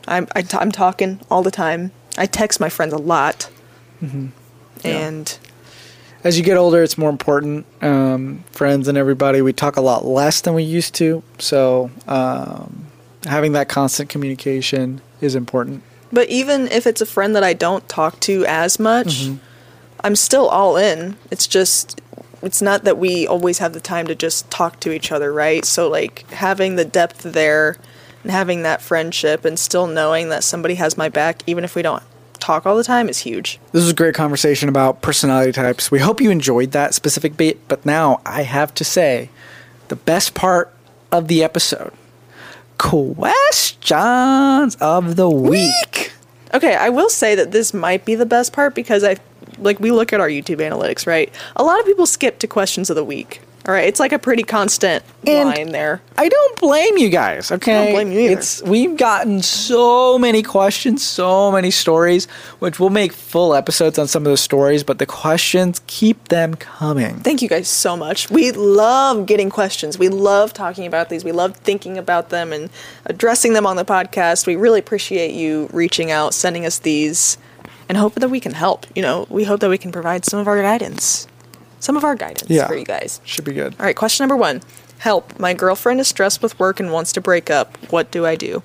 [0.09, 1.93] I'm, I t- I'm talking all the time.
[2.19, 3.49] I text my friends a lot,
[4.03, 4.27] Mm-hmm.
[4.85, 4.99] Yeah.
[5.07, 5.39] and
[6.25, 7.67] as you get older, it's more important.
[7.83, 11.23] Um, friends and everybody, we talk a lot less than we used to.
[11.39, 12.87] So um,
[13.27, 15.83] having that constant communication is important.
[16.13, 19.37] but even if it's a friend that I don't talk to as much, Mm-hmm.
[20.05, 21.17] I'm still all in.
[21.31, 22.01] It's just.
[22.43, 25.65] It's not that we always have the time to just talk to each other, right?
[25.65, 27.77] So, like, having the depth there
[28.23, 31.83] and having that friendship and still knowing that somebody has my back, even if we
[31.83, 32.03] don't
[32.39, 33.59] talk all the time, is huge.
[33.73, 35.91] This was a great conversation about personality types.
[35.91, 37.67] We hope you enjoyed that specific bit.
[37.69, 39.31] But now I have to say,
[39.89, 40.73] the best part
[41.11, 41.93] of the episode
[42.83, 46.13] questions of the week.
[46.53, 49.17] Okay, I will say that this might be the best part because I
[49.59, 51.33] like we look at our YouTube analytics, right?
[51.57, 53.41] A lot of people skip to questions of the week.
[53.67, 56.01] All right, it's like a pretty constant And- line there.
[56.19, 57.53] I don't blame you guys.
[57.53, 58.39] Okay, I don't blame you either.
[58.39, 62.27] It's we've gotten so many questions, so many stories,
[62.59, 64.83] which we'll make full episodes on some of the stories.
[64.83, 67.17] But the questions keep them coming.
[67.21, 68.31] Thank you guys so much.
[68.31, 69.97] We love getting questions.
[69.97, 71.23] We love talking about these.
[71.25, 72.69] We love thinking about them and
[73.07, 74.47] addressing them on the podcast.
[74.47, 77.39] We really appreciate you reaching out, sending us these,
[77.89, 78.87] and hope that we can help.
[78.97, 81.27] You know, we hope that we can provide some of our guidance,
[81.83, 82.69] some of our guidance Yeah.
[82.69, 83.21] for you guys.
[83.25, 83.75] Should be good.
[83.79, 84.63] All right, question number one.
[84.99, 85.39] Help.
[85.41, 87.77] My girlfriend is stressed with work and wants to break up.
[87.91, 88.63] What do I do?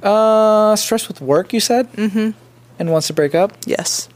[0.00, 2.30] Uh, stressed with work, you said, mm-hmm.
[2.78, 3.52] and wants to break up.
[3.66, 4.08] Yes.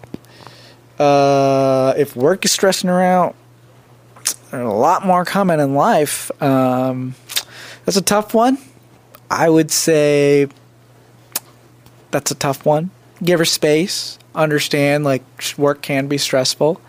[1.01, 3.35] Uh, if work is stressing her out,
[4.53, 6.31] there's a lot more common in life.
[6.41, 7.17] Um,
[7.85, 8.59] that's a tough one.
[9.29, 10.47] I would say
[12.13, 12.91] that's a tough one.
[13.25, 14.21] Give her space.
[14.37, 15.25] Understand like
[15.59, 16.81] work can be stressful.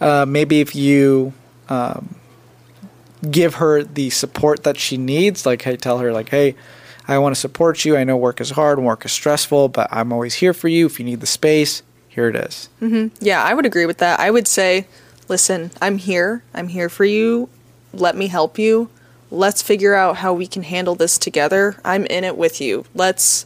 [0.00, 1.32] Uh, maybe if you
[1.68, 2.14] um,
[3.30, 6.54] give her the support that she needs, like hey, tell her like hey.
[7.08, 7.96] I want to support you.
[7.96, 10.86] I know work is hard and work is stressful, but I'm always here for you.
[10.86, 12.68] If you need the space, here it is.
[13.18, 14.20] Yeah, I would agree with that.
[14.20, 14.86] I would say,
[15.26, 16.44] listen, I'm here.
[16.54, 17.48] I'm here for you.
[17.92, 18.90] Let me help you.
[19.28, 21.80] Let's figure out how we can handle this together.
[21.84, 22.84] I'm in it with you.
[22.94, 23.44] Let's,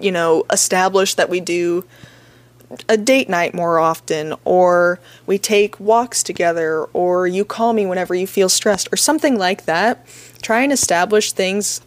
[0.00, 1.84] you know, establish that we do
[2.88, 8.14] a date night more often, or we take walks together, or you call me whenever
[8.14, 10.06] you feel stressed, or something like that.
[10.42, 11.80] Try and establish things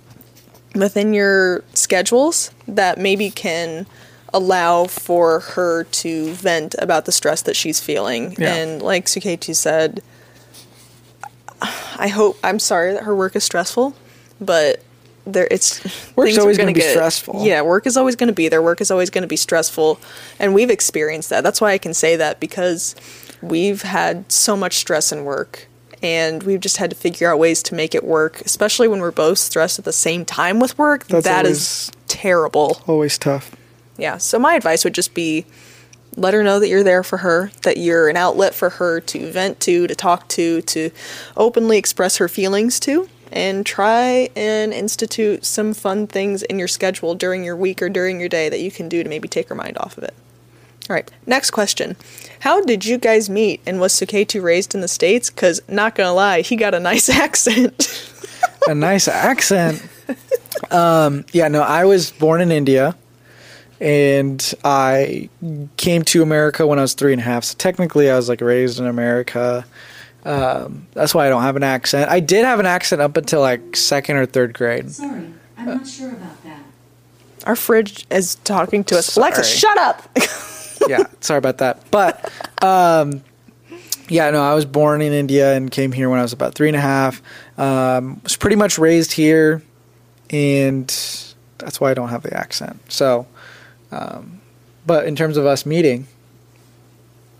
[0.75, 3.85] within your schedules that maybe can
[4.33, 8.35] allow for her to vent about the stress that she's feeling.
[8.37, 8.55] Yeah.
[8.55, 10.03] And like Suketu said,
[11.61, 13.95] I hope I'm sorry that her work is stressful,
[14.39, 14.83] but
[15.33, 15.83] there it's
[16.15, 17.45] Work's always gonna be get- stressful.
[17.45, 18.61] Yeah, work is always going to be there.
[18.61, 19.99] Work is always going to be stressful,
[20.39, 21.43] and we've experienced that.
[21.43, 22.95] That's why I can say that because
[23.41, 25.67] we've had so much stress in work
[26.01, 29.11] and we've just had to figure out ways to make it work, especially when we're
[29.11, 31.07] both stressed at the same time with work.
[31.07, 32.81] That's That is always- terrible.
[32.87, 33.55] Always tough.
[33.97, 34.17] Yeah.
[34.17, 35.45] So my advice would just be
[36.15, 39.31] let her know that you're there for her, that you're an outlet for her to
[39.31, 40.89] vent to, to talk to, to
[41.35, 43.07] openly express her feelings to.
[43.31, 48.19] And try and institute some fun things in your schedule during your week or during
[48.19, 50.13] your day that you can do to maybe take your mind off of it.
[50.89, 51.97] All right, next question.
[52.39, 55.29] How did you guys meet and was Suketu raised in the States?
[55.29, 58.13] Because, not gonna lie, he got a nice accent.
[58.67, 59.85] a nice accent.
[60.71, 62.95] Um, yeah, no, I was born in India
[63.79, 65.29] and I
[65.77, 67.43] came to America when I was three and a half.
[67.43, 69.65] So technically, I was like raised in America.
[70.27, 72.11] Um, that's why I don't have an accent.
[72.11, 74.91] I did have an accent up until like second or third grade.
[74.91, 76.63] Sorry, I'm not sure about that.
[77.45, 79.05] Our fridge is talking to us.
[79.05, 79.23] Sorry.
[79.27, 80.03] Alexa, shut up!
[80.89, 81.89] yeah, sorry about that.
[81.91, 82.29] But
[82.61, 83.23] um,
[84.09, 86.67] yeah, no, I was born in India and came here when I was about three
[86.67, 87.21] and a half.
[87.57, 89.63] Um, was pretty much raised here,
[90.29, 90.87] and
[91.57, 92.81] that's why I don't have the accent.
[92.91, 93.27] So,
[93.93, 94.41] um,
[94.85, 96.05] but in terms of us meeting,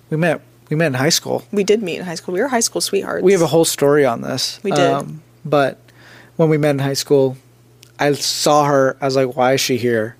[0.09, 0.41] we met.
[0.69, 1.43] We met in high school.
[1.51, 2.33] we did meet in high school.
[2.33, 3.23] We were high school sweethearts.
[3.23, 4.57] We have a whole story on this.
[4.57, 5.19] Um, We did.
[5.45, 5.79] but
[6.35, 7.37] when we met in high school,
[7.99, 8.97] I saw her.
[9.01, 10.15] I was like, "Why is she here?"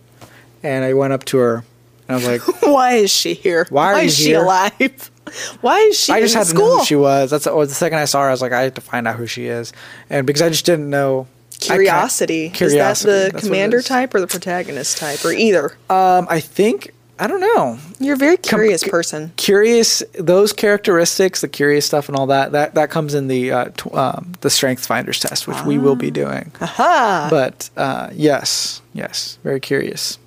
[0.64, 1.64] And I went up to her,
[2.08, 3.68] and I was like, Why is she here?
[3.70, 4.42] Why are you is she here?
[4.44, 5.12] alive?
[5.62, 7.30] Why is she I just had to know who she was.
[7.32, 9.18] That's or the second I saw her, I was like, I have to find out
[9.18, 9.74] who she is,
[10.10, 11.28] and because I just didn't know.
[11.60, 12.50] Curiosity.
[12.52, 12.70] Curiosity.
[12.70, 15.72] Is that the that's commander type or the protagonist type or either?
[15.90, 17.80] Um, I think I don't know.
[18.00, 19.32] You're a very curious cu- person.
[19.38, 22.52] Curious, those characteristics, the curious stuff, and all that.
[22.52, 26.12] That that comes in the uh, um, the Strength Finders test, which we will be
[26.12, 26.52] doing.
[26.62, 27.28] Aha!
[27.32, 30.20] But uh, yes, yes, very curious.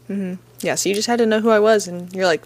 [0.62, 2.42] Yeah, so you just had to know who I was, and you're like,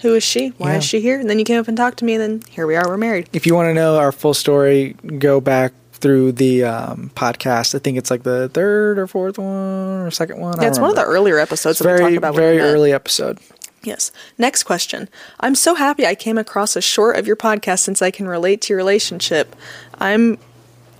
[0.00, 0.48] who is she?
[0.56, 0.78] Why Yeah.
[0.78, 1.20] is she here?
[1.20, 2.96] And then you came up and talked to me, and then here we are, we're
[2.96, 3.28] married.
[3.34, 7.74] If you want to know our full story, go back through the um, podcast.
[7.74, 10.60] I think it's like the third or fourth one or second one.
[10.60, 12.34] Yeah, it's one of the earlier episodes It's that we very talked about.
[12.34, 13.38] very early episode.
[13.82, 14.12] Yes.
[14.36, 15.08] Next question.
[15.40, 18.60] I'm so happy I came across a short of your podcast since I can relate
[18.62, 19.56] to your relationship.
[19.98, 20.38] I'm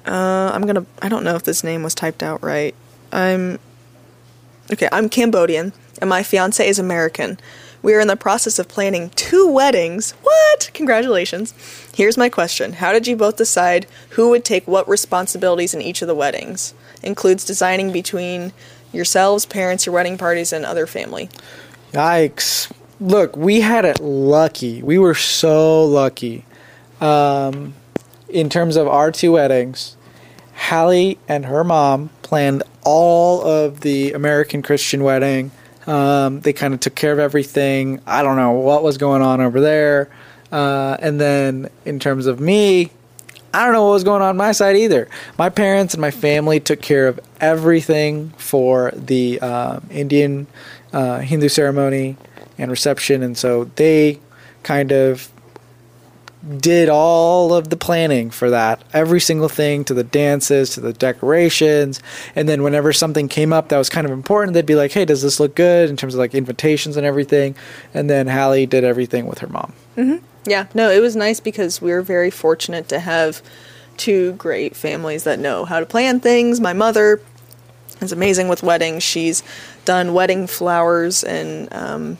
[0.07, 2.75] uh I'm to I don't know if this name was typed out right.
[3.13, 3.59] I'm
[4.73, 7.39] Okay, I'm Cambodian and my fiance is American.
[7.83, 10.13] We are in the process of planning two weddings.
[10.23, 10.71] What?
[10.75, 11.55] Congratulations.
[11.95, 12.75] Here's my question.
[12.75, 16.75] How did you both decide who would take what responsibilities in each of the weddings?
[17.03, 18.53] Includes designing between
[18.93, 21.31] yourselves, parents, your wedding parties and other family.
[21.93, 22.71] Yikes.
[23.01, 24.83] Look, we had it lucky.
[24.83, 26.45] We were so lucky.
[27.01, 27.75] Um,
[28.29, 29.97] in terms of our two weddings,
[30.55, 35.51] Hallie and her mom planned all of the American Christian wedding.
[35.87, 38.01] Um, they kind of took care of everything.
[38.07, 40.11] I don't know what was going on over there.
[40.53, 42.91] Uh, and then in terms of me,
[43.53, 45.09] I don't know what was going on, my side either.
[45.39, 50.47] My parents and my family took care of everything for the um Indian
[50.93, 52.17] uh, Hindu ceremony
[52.59, 54.21] and reception, and so they
[54.63, 55.31] kind of
[56.59, 58.83] did all of the planning for that.
[58.93, 62.01] Every single thing to the dances, to the decorations.
[62.35, 65.05] And then whenever something came up that was kind of important, they'd be like, hey,
[65.05, 67.57] does this look good in terms of like invitations and everything?
[67.93, 69.75] And then Hallie did everything with her mom.
[70.47, 73.43] Yeah, no, it was nice because we were very fortunate to have
[73.99, 76.59] two great families that know how to plan things.
[76.59, 77.21] My mother
[78.01, 79.03] is amazing with weddings.
[79.03, 79.43] She's
[79.85, 82.17] done wedding flowers and um,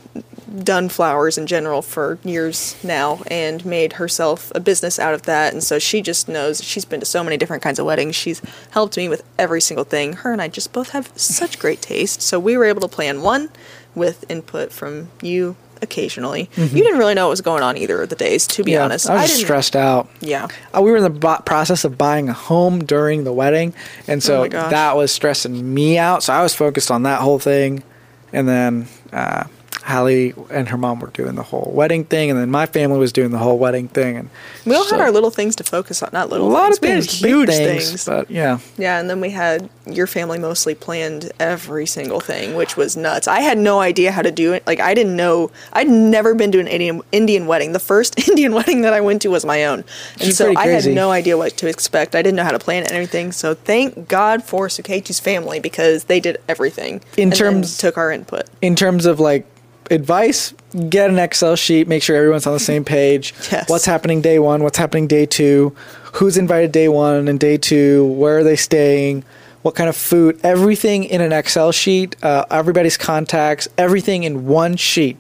[0.65, 5.53] done flowers in general for years now and made herself a business out of that.
[5.53, 8.17] And so she just knows she's been to so many different kinds of weddings.
[8.17, 10.15] She's helped me with every single thing.
[10.15, 12.21] Her and I just both have such great taste.
[12.23, 13.51] So we were able to plan one
[13.95, 16.51] with input from you occasionally.
[16.57, 19.09] You didn't really know what was going on either of the days, to be honest.
[19.09, 20.09] I was just didn't- stressed out.
[20.21, 20.49] Yeah.
[20.77, 23.73] Uh, we were in the bo- process of buying a home during the wedding,
[24.07, 24.71] and Oh so gosh.
[24.73, 26.23] that was stressing me out.
[26.23, 27.83] So I was focused on that whole thing,
[28.31, 29.45] and then uh,
[29.83, 33.13] Hallie and her mom were doing the whole wedding thing, and then my family was
[33.13, 34.31] doing the whole wedding thing, and
[34.67, 36.11] We all so- had our little things to focus on.
[36.13, 37.07] Not little, a lot things.
[37.07, 38.05] of things, huge things, things.
[38.05, 42.77] but yeah, Yeah, and then we had your family mostly planned every single thing, which
[42.77, 43.27] was nuts.
[43.27, 44.67] I had no idea how to do it.
[44.67, 45.51] Like I didn't know.
[45.73, 47.73] I'd never been to an Indian Indian wedding.
[47.73, 49.85] The first Indian wedding that I went to was my own,
[50.21, 52.15] and is so I had no idea what to expect.
[52.15, 53.33] I didn't know how to plan everything.
[53.33, 58.45] So thank God for Suketu's family because they did everything In terms- took our input.
[58.61, 59.47] in terms of like
[59.91, 60.55] advice,
[60.89, 63.35] get an Excel sheet, make sure everyone's on the same page.
[63.51, 63.69] Yes.
[63.69, 64.63] What's happening day one?
[64.63, 65.75] What's happening day two?
[66.15, 68.07] Who's invited day one and day two?
[68.07, 69.25] Where are they staying?
[69.63, 70.41] What kind of food?
[70.43, 72.17] Everything in an Excel sheet.
[72.23, 73.69] Uh, everybody's contacts.
[73.77, 75.17] Everything in one sheet,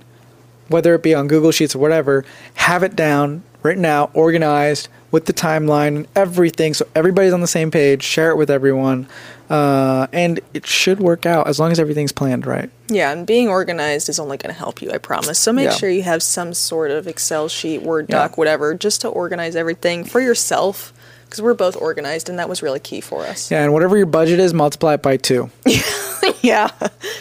[0.68, 2.24] whether it be on Google Sheets or whatever.
[2.54, 7.46] Have it down, written out, organized with the timeline and everything, so everybody's on the
[7.46, 8.02] same page.
[8.02, 9.08] Share it with everyone,
[9.50, 12.70] uh, and it should work out as long as everything's planned right.
[12.88, 15.38] Yeah, and being organized is only going to help you, I promise.
[15.38, 15.70] So make Yeah.
[15.72, 18.18] sure you have some sort of Excel sheet, Word Yeah.
[18.18, 20.92] doc, whatever, just to organize everything for yourself,
[21.24, 23.50] because we're both organized, and that was really key for us.
[23.50, 25.50] Yeah, and whatever your budget is, multiply it by two.
[26.42, 26.68] yeah.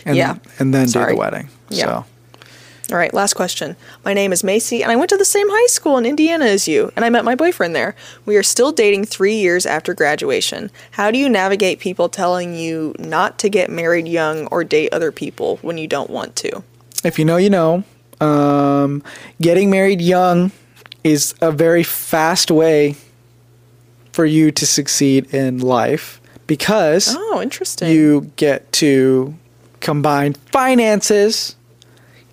[0.05, 0.35] And, yeah.
[0.59, 1.11] And then Sorry.
[1.11, 1.49] do the wedding.
[1.69, 1.85] Yeah.
[1.85, 2.05] So
[2.91, 3.75] All right, last question.
[4.03, 6.67] My name is Macy, and I went to the same high school in Indiana as
[6.67, 7.95] you, and I met my boyfriend there.
[8.25, 10.71] We are still dating three years after graduation.
[10.91, 15.11] How do you navigate people telling you not to get married young or date other
[15.11, 16.63] people when you don't want to?
[17.03, 17.83] if you know, you know.
[18.19, 19.03] Um,
[19.39, 20.51] getting married young
[21.03, 22.95] is a very fast way
[24.11, 27.89] for you to succeed in life because Oh, interesting.
[27.89, 29.33] you get to
[29.79, 31.55] combine finances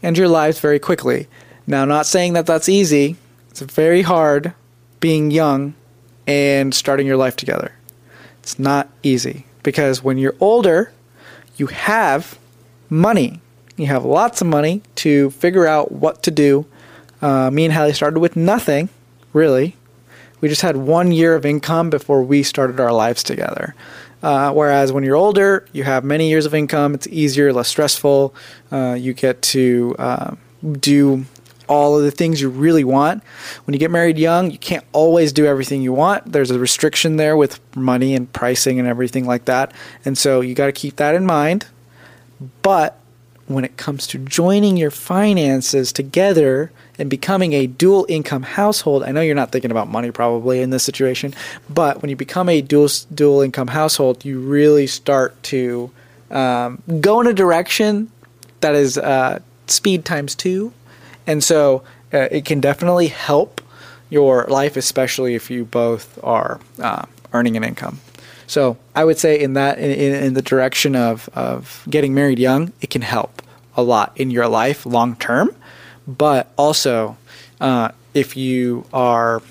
[0.07, 1.27] and your lives very quickly.
[1.67, 3.17] Now, not saying that that's easy.
[3.51, 4.55] It's very hard
[5.01, 5.75] being young
[6.29, 7.73] and starting your life together.
[8.39, 10.93] It's not easy because when you're older,
[11.57, 12.39] you have
[12.89, 13.41] money.
[13.77, 16.67] You have lots of money to figure out what to do.
[17.21, 18.89] Uh, me and Hallie started with nothing,
[19.33, 19.75] really.
[20.41, 23.75] We just had one year of income before we started our lives together.
[24.27, 26.95] Uh, whereas when you're older, you have many years of income.
[26.95, 28.35] It's easier, less stressful.
[28.73, 30.35] Uh, you get to uh,
[30.81, 31.25] do
[31.69, 33.23] all of the things you really want.
[33.65, 36.33] When you get married young, you can't always do everything you want.
[36.33, 39.73] There's a restriction there with money and pricing and everything like that.
[40.05, 41.67] And so you got to keep that in mind.
[42.63, 42.99] But
[43.47, 49.13] when it comes to joining your finances together and becoming a dual income household, I
[49.13, 51.35] know you're not thinking about money probably in this situation,
[51.69, 55.91] but when you become a dual dual income household, you really start to
[56.31, 58.11] um, go in a direction
[58.61, 60.73] that is uh, speed times two,
[61.27, 61.83] and so
[62.13, 63.61] uh, it can definitely help
[64.11, 68.01] your life, especially if you both are uh, earning an income.
[68.47, 72.73] So I would say in that in, in, the direction of of getting married young,
[72.81, 73.36] it can help
[73.77, 75.55] a lot in your life long term.
[76.07, 77.17] But also,
[77.61, 79.43] uh, if you are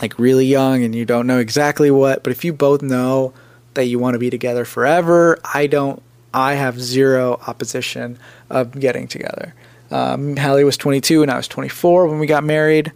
[0.00, 3.32] like really young and you don't know exactly what, but if you both know
[3.74, 6.02] that you want to be together forever, I don't.
[6.32, 8.18] I have zero opposition
[8.50, 9.52] of getting together.
[9.90, 12.92] Um, Hallie was 22 and I was 24 when we got married.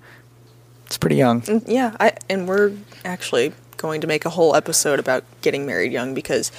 [0.86, 1.42] It's pretty young.
[1.66, 2.72] Yeah, I and we're
[3.04, 6.52] actually going to make a whole episode about getting married young because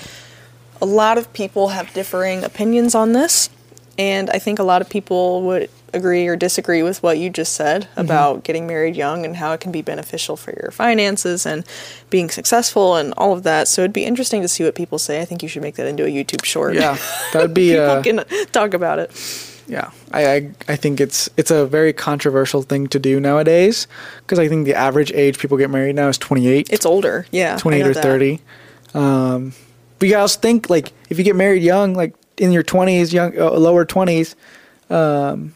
[0.81, 3.49] a lot of people have differing opinions on this,
[3.97, 7.53] and I think a lot of people would agree or disagree with what you just
[7.53, 11.65] said about getting married young and how it can be beneficial for your finances and
[12.09, 13.67] being successful and all of that.
[13.69, 15.21] So it'd be interesting to see what people say.
[15.21, 16.75] I think you should make that into a YouTube short.
[16.75, 16.97] Yeah,
[17.33, 17.69] that would be.
[17.69, 19.11] people uh, can talk about it.
[19.67, 23.87] Yeah, I, I I think it's it's a very controversial thing to do nowadays
[24.19, 27.57] because I think the average age people get married now is 28, It's older, yeah.
[27.57, 28.03] 28 or that.
[28.03, 28.41] 30.
[28.93, 29.53] Um,
[29.97, 33.37] but you guys think like if you get married young, like in your 20s, young
[33.37, 34.35] uh, lower 20s,
[34.89, 35.53] um,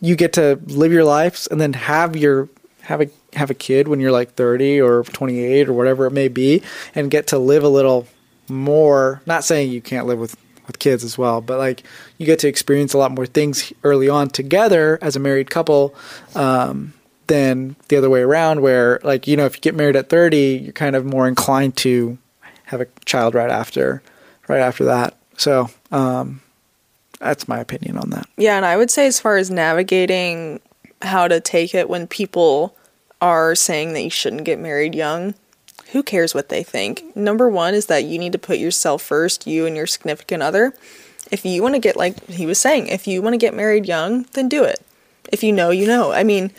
[0.00, 2.48] you get to live your lives and then have your
[2.82, 6.28] have a have a kid when you're like 30 or 28 or whatever it may
[6.28, 6.62] be,
[6.94, 8.06] and get to live a little
[8.48, 9.22] more.
[9.26, 11.82] Not saying you can't live with with kids as well, but like
[12.18, 15.94] you get to experience a lot more things early on together as a married couple
[16.34, 16.92] um,
[17.28, 18.60] than the other way around.
[18.62, 21.76] Where like you know if you get married at 30, you're kind of more inclined
[21.78, 22.18] to
[22.64, 24.02] have a child right after
[24.48, 25.16] right after that.
[25.36, 26.42] So um,
[27.18, 28.28] that's my opinion on that.
[28.36, 30.60] Yeah, and I would say as far as navigating
[31.02, 32.76] how to take it when people
[33.20, 35.34] are saying that you shouldn't get married young,
[35.92, 37.16] who cares what they think?
[37.16, 40.74] Number one is that you need to put yourself first, you and your significant other.
[41.30, 43.86] If you want to get, like he was saying, if you want to get married
[43.86, 44.84] young, then do it.
[45.32, 46.12] If you know, you know.
[46.12, 46.50] I mean,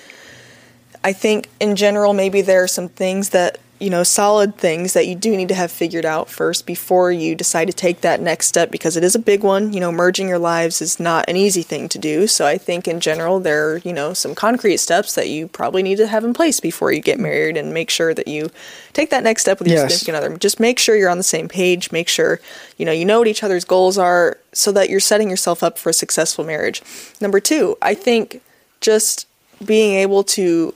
[1.04, 5.06] I think in general, maybe there are some things that, you know, solid things that
[5.06, 8.48] you do need to have figured out first before you decide to take that next
[8.48, 9.72] step because it is a big one.
[9.72, 12.26] You know, merging your lives is not an easy thing to do.
[12.26, 15.84] So I think in general, there are, you know, some concrete steps that you probably
[15.84, 18.50] need to have in place before you get married and make sure that you
[18.94, 19.94] take that next step with your Yes.
[19.94, 20.38] significant other.
[20.38, 21.92] Just make sure you're on the same page.
[21.92, 22.40] Make sure,
[22.78, 25.78] you know, you know what each other's goals are so that you're setting yourself up
[25.78, 26.82] for a successful marriage.
[27.22, 28.42] Number two, I think
[28.82, 29.28] just
[29.64, 30.74] being able to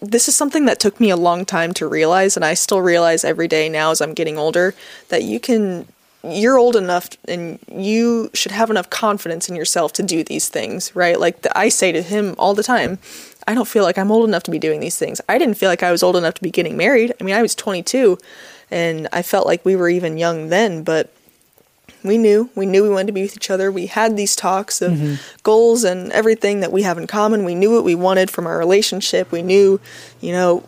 [0.00, 3.24] this is something that took me a long time to realize and I still realize
[3.24, 4.74] every day now as I'm getting older
[5.08, 5.86] that you can
[6.22, 10.94] you're old enough and you should have enough confidence in yourself to do these things,
[10.94, 11.18] right?
[11.18, 12.98] Like the, I say to him all the time,
[13.48, 15.20] I don't feel like I'm old enough to be doing these things.
[15.28, 17.14] I didn't feel like I was old enough to be getting married.
[17.18, 18.18] I mean, I was 22
[18.70, 21.10] and I felt like we were even young then, but
[22.02, 23.70] we knew we knew we wanted to be with each other.
[23.70, 25.14] We had these talks of mm-hmm.
[25.42, 27.44] goals and everything that we have in common.
[27.44, 29.30] We knew what we wanted from our relationship.
[29.32, 29.80] We knew
[30.20, 30.64] you know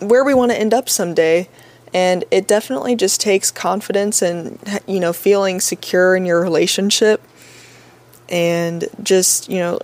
[0.00, 1.48] where we want to end up someday.
[1.92, 7.22] And it definitely just takes confidence and you know feeling secure in your relationship.
[8.28, 9.80] And just you know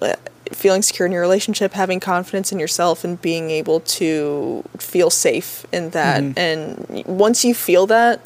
[0.53, 5.67] feeling secure in your relationship, having confidence in yourself, and being able to feel safe
[5.73, 6.23] in that.
[6.23, 6.39] Mm-hmm.
[6.39, 8.21] And once you feel that,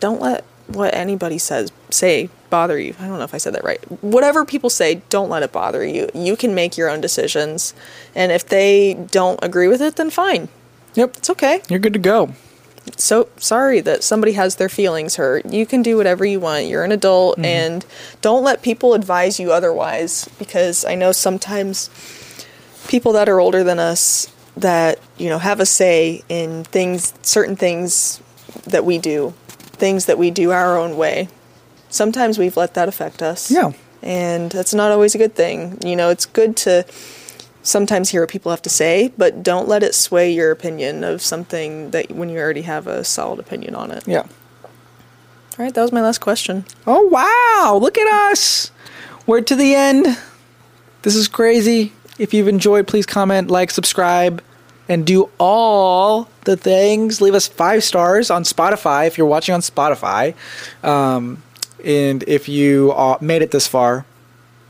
[0.00, 2.94] don't let what anybody says say bother you.
[2.98, 3.82] I don't know if I said that right.
[4.02, 6.08] Whatever people say, don't let it bother you.
[6.14, 7.74] You can make your own decisions.
[8.14, 10.48] And if they don't agree with it, then fine.
[10.94, 11.16] Yep.
[11.18, 11.62] It's okay.
[11.68, 12.34] You're good to go.
[12.96, 15.44] So sorry that somebody has their feelings hurt.
[15.46, 16.66] You can do whatever you want.
[16.66, 17.44] You're an adult mm-hmm.
[17.44, 17.86] and
[18.22, 21.90] don't let people advise you otherwise because I know sometimes
[22.88, 27.56] people that are older than us that, you know, have a say in things certain
[27.56, 28.20] things
[28.64, 29.34] that we do,
[29.78, 31.28] things that we do our own way.
[31.88, 33.50] Sometimes we've let that affect us.
[33.50, 33.72] Yeah.
[34.02, 35.78] And that's not always a good thing.
[35.84, 36.84] You know, it's good to
[37.62, 41.22] sometimes hear what people have to say, but don't let it sway your opinion of
[41.22, 44.06] something that when you already have a solid opinion on it.
[44.06, 44.26] Yeah.
[45.58, 46.64] All right, that was my last question.
[46.86, 47.78] Oh wow!
[47.78, 48.70] Look at us.
[49.26, 50.16] We're to the end.
[51.02, 51.92] This is crazy.
[52.18, 54.42] If you've enjoyed, please comment, like, subscribe,
[54.88, 57.20] and do all the things.
[57.20, 60.34] Leave us five stars on Spotify if you're watching on Spotify.
[60.82, 61.42] Um,
[61.84, 64.04] and if you uh, made it this far,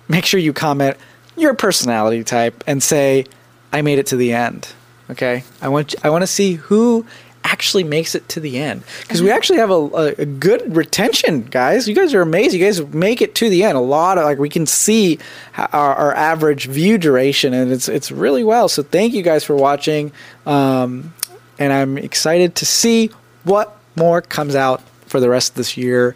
[0.09, 0.97] make sure you comment
[1.37, 3.25] your personality type and say,
[3.73, 4.69] "I made it to the end."
[5.11, 7.07] Okay, I want I want to see who
[7.51, 11.43] actually makes it to the end because we actually have a, a, a good retention,
[11.43, 11.89] guys.
[11.89, 12.61] You guys are amazing.
[12.61, 13.77] You guys make it to the end.
[13.77, 15.19] A lot of like we can see
[15.57, 18.69] our, our average view duration, and it's it's really well.
[18.69, 20.13] So thank you guys for watching,
[20.47, 21.15] um,
[21.59, 23.11] and I'm excited to see
[23.45, 26.15] what more comes out for the rest of this year.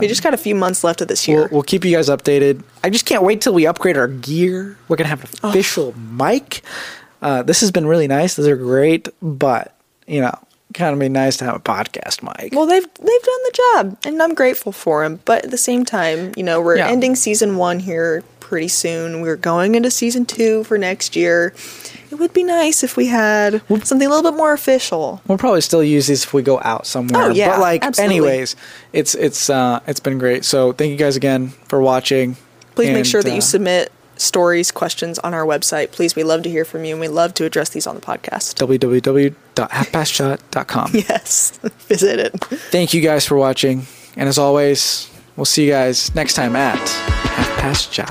[0.00, 1.40] we just got a few months left of this year.
[1.40, 2.62] We'll, we'll keep you guys updated.
[2.82, 4.78] I just can't wait till we upgrade our gear.
[4.88, 6.62] We're gonna have an official mic.
[7.20, 8.36] Uh, this has been really nice.
[8.36, 9.76] These are great, but
[10.10, 10.34] you know,
[10.74, 12.52] kind of be nice to have a podcast mic.
[12.54, 15.20] well, they've they've done the job, and I'm grateful for them.
[15.24, 16.88] But at the same time, you know, we're Yeah.
[16.88, 19.20] ending season one here pretty soon.
[19.20, 21.54] We're going into season two for next year.
[22.10, 25.22] It would be nice if we had something a little bit more official.
[25.28, 27.26] We'll probably still use these if we go out somewhere.
[27.26, 28.16] Oh, yeah, but like, absolutely.
[28.16, 28.56] anyways,
[28.92, 30.44] it's it's uh, it's been great.
[30.44, 32.36] So thank you guys again for watching.
[32.74, 35.90] Please make sure that uh, you submit stories, questions on our website.
[35.92, 38.00] Please, we love to hear from you, and we love to address these on the
[38.00, 38.54] podcast.
[38.54, 40.90] www.halfpastchai.com.
[41.10, 41.58] Yes,
[41.88, 42.32] visit it.
[42.70, 46.78] Thank you guys for watching, and as always, we'll see you guys next time at
[46.78, 48.06] Half Past Chai.